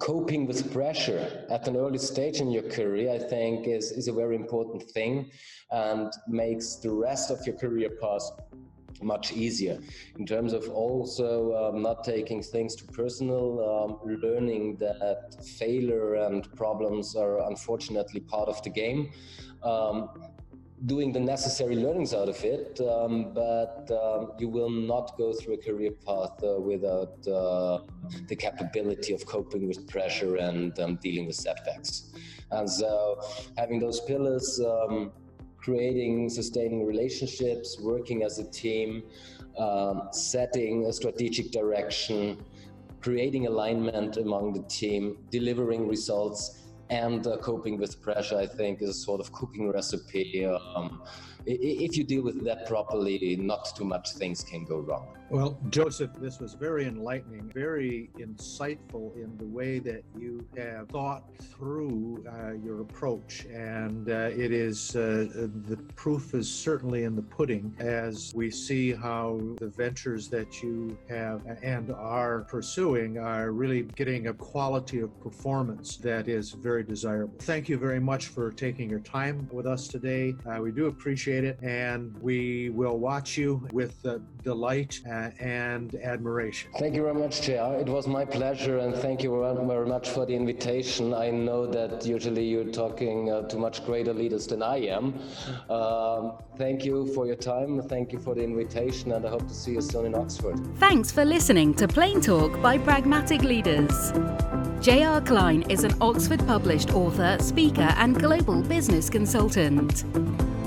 coping 0.00 0.46
with 0.46 0.72
pressure 0.72 1.46
at 1.50 1.66
an 1.66 1.76
early 1.76 1.98
stage 1.98 2.40
in 2.40 2.50
your 2.50 2.62
career, 2.62 3.12
I 3.12 3.18
think, 3.18 3.66
is, 3.66 3.90
is 3.90 4.06
a 4.06 4.12
very 4.12 4.36
important 4.36 4.82
thing 4.90 5.30
and 5.70 6.12
makes 6.28 6.76
the 6.76 6.90
rest 6.90 7.30
of 7.30 7.44
your 7.46 7.56
career 7.56 7.90
path 8.00 8.30
much 9.02 9.32
easier 9.32 9.78
in 10.18 10.26
terms 10.26 10.52
of 10.52 10.68
also 10.70 11.54
um, 11.54 11.82
not 11.82 12.02
taking 12.04 12.42
things 12.42 12.74
too 12.74 12.86
personal 12.86 13.46
um, 13.70 14.18
learning 14.22 14.76
that 14.76 15.36
failure 15.44 16.14
and 16.14 16.52
problems 16.56 17.14
are 17.14 17.48
unfortunately 17.48 18.20
part 18.20 18.48
of 18.48 18.62
the 18.62 18.70
game 18.70 19.10
um, 19.62 20.08
doing 20.86 21.12
the 21.12 21.20
necessary 21.20 21.76
learnings 21.76 22.14
out 22.14 22.28
of 22.28 22.42
it, 22.44 22.80
um, 22.80 23.32
but 23.34 23.90
um, 23.90 24.32
you 24.38 24.48
will 24.48 24.70
not 24.70 25.16
go 25.18 25.32
through 25.32 25.54
a 25.54 25.58
career 25.58 25.90
path 26.06 26.42
uh, 26.42 26.60
without 26.60 27.26
uh, 27.26 27.80
the 28.28 28.36
capability 28.36 29.12
of 29.12 29.26
coping 29.26 29.66
with 29.66 29.88
pressure 29.88 30.36
and 30.36 30.78
um, 30.78 30.96
dealing 31.02 31.26
with 31.26 31.34
setbacks. 31.34 32.12
And 32.50 32.70
so, 32.70 33.20
having 33.56 33.80
those 33.80 34.00
pillars, 34.02 34.60
creating, 35.58 36.28
sustaining 36.28 36.86
relationships, 36.86 37.78
working 37.80 38.22
as 38.22 38.38
a 38.38 38.44
team, 38.50 39.02
um, 39.58 40.08
setting 40.12 40.86
a 40.86 40.92
strategic 40.92 41.50
direction, 41.50 42.42
creating 43.00 43.46
alignment 43.46 44.16
among 44.16 44.52
the 44.52 44.62
team, 44.62 45.18
delivering 45.30 45.88
results 45.88 46.62
and 46.90 47.26
uh, 47.26 47.36
coping 47.38 47.78
with 47.78 48.00
pressure, 48.00 48.38
I 48.38 48.46
think, 48.46 48.80
is 48.82 48.90
a 48.90 48.94
sort 48.94 49.20
of 49.20 49.30
cooking 49.32 49.70
recipe. 49.70 50.46
Um, 50.46 51.02
if 51.44 51.96
you 51.96 52.04
deal 52.04 52.22
with 52.22 52.44
that 52.44 52.66
properly, 52.66 53.36
not 53.36 53.76
too 53.76 53.84
much 53.84 54.12
things 54.12 54.42
can 54.42 54.64
go 54.64 54.78
wrong. 54.78 55.17
Well, 55.30 55.58
Joseph, 55.68 56.12
this 56.18 56.40
was 56.40 56.54
very 56.54 56.86
enlightening, 56.86 57.52
very 57.54 58.08
insightful 58.18 59.14
in 59.14 59.36
the 59.36 59.44
way 59.44 59.78
that 59.78 60.02
you 60.18 60.42
have 60.56 60.88
thought 60.88 61.22
through 61.38 62.24
uh, 62.26 62.52
your 62.52 62.80
approach. 62.80 63.44
And 63.44 64.08
uh, 64.08 64.30
it 64.34 64.52
is, 64.52 64.96
uh, 64.96 65.26
the 65.66 65.76
proof 65.96 66.32
is 66.32 66.50
certainly 66.50 67.04
in 67.04 67.14
the 67.14 67.20
pudding 67.20 67.76
as 67.78 68.32
we 68.34 68.50
see 68.50 68.94
how 68.94 69.38
the 69.58 69.68
ventures 69.68 70.28
that 70.30 70.62
you 70.62 70.96
have 71.10 71.42
and 71.62 71.92
are 71.92 72.46
pursuing 72.48 73.18
are 73.18 73.52
really 73.52 73.82
getting 73.82 74.28
a 74.28 74.32
quality 74.32 75.00
of 75.00 75.20
performance 75.20 75.98
that 75.98 76.26
is 76.26 76.52
very 76.52 76.82
desirable. 76.82 77.34
Thank 77.40 77.68
you 77.68 77.76
very 77.76 78.00
much 78.00 78.28
for 78.28 78.50
taking 78.50 78.88
your 78.88 79.00
time 79.00 79.46
with 79.52 79.66
us 79.66 79.88
today. 79.88 80.34
Uh, 80.46 80.62
we 80.62 80.72
do 80.72 80.86
appreciate 80.86 81.44
it, 81.44 81.58
and 81.62 82.16
we 82.22 82.70
will 82.70 82.96
watch 82.96 83.36
you 83.36 83.68
with 83.72 83.94
uh, 84.06 84.20
delight 84.42 84.98
uh, 85.06 85.17
and 85.40 85.94
admiration. 85.96 86.70
Thank 86.78 86.94
you 86.94 87.02
very 87.02 87.14
much, 87.14 87.42
JR. 87.42 87.74
It 87.84 87.88
was 87.88 88.06
my 88.06 88.24
pleasure, 88.24 88.78
and 88.78 88.94
thank 88.94 89.22
you 89.22 89.30
very 89.66 89.86
much 89.86 90.08
for 90.10 90.26
the 90.26 90.34
invitation. 90.34 91.14
I 91.14 91.30
know 91.30 91.66
that 91.66 92.04
usually 92.06 92.44
you're 92.44 92.72
talking 92.72 93.30
uh, 93.30 93.42
to 93.48 93.56
much 93.56 93.84
greater 93.84 94.14
leaders 94.14 94.46
than 94.46 94.62
I 94.62 94.78
am. 94.98 95.18
Um, 95.70 96.38
thank 96.56 96.84
you 96.84 97.06
for 97.14 97.26
your 97.26 97.36
time. 97.36 97.82
Thank 97.82 98.12
you 98.12 98.18
for 98.18 98.34
the 98.34 98.42
invitation, 98.42 99.12
and 99.12 99.24
I 99.26 99.30
hope 99.30 99.46
to 99.48 99.54
see 99.54 99.72
you 99.72 99.80
soon 99.80 100.06
in 100.06 100.14
Oxford. 100.14 100.58
Thanks 100.78 101.10
for 101.10 101.24
listening 101.24 101.74
to 101.74 101.88
Plain 101.88 102.20
Talk 102.20 102.60
by 102.62 102.78
Pragmatic 102.78 103.42
Leaders. 103.42 104.12
J.R. 104.80 105.20
Klein 105.20 105.62
is 105.68 105.84
an 105.84 105.94
Oxford 106.00 106.46
published 106.46 106.92
author, 106.92 107.36
speaker, 107.40 107.92
and 107.98 108.18
global 108.18 108.62
business 108.62 109.10
consultant. 109.10 110.04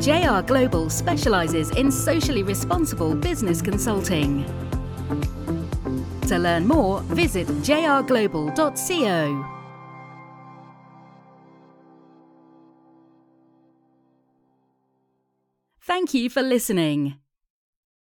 JR 0.02 0.42
Global 0.42 0.90
specializes 0.90 1.70
in 1.72 1.92
socially 1.92 2.42
responsible 2.42 3.14
business 3.14 3.62
consulting. 3.62 4.44
To 6.28 6.40
learn 6.40 6.68
more, 6.68 7.02
visit 7.02 7.48
jrglobal.co. 7.48 9.46
Thank 15.82 16.14
you 16.16 16.32
for 16.32 16.42
listening. 16.42 17.21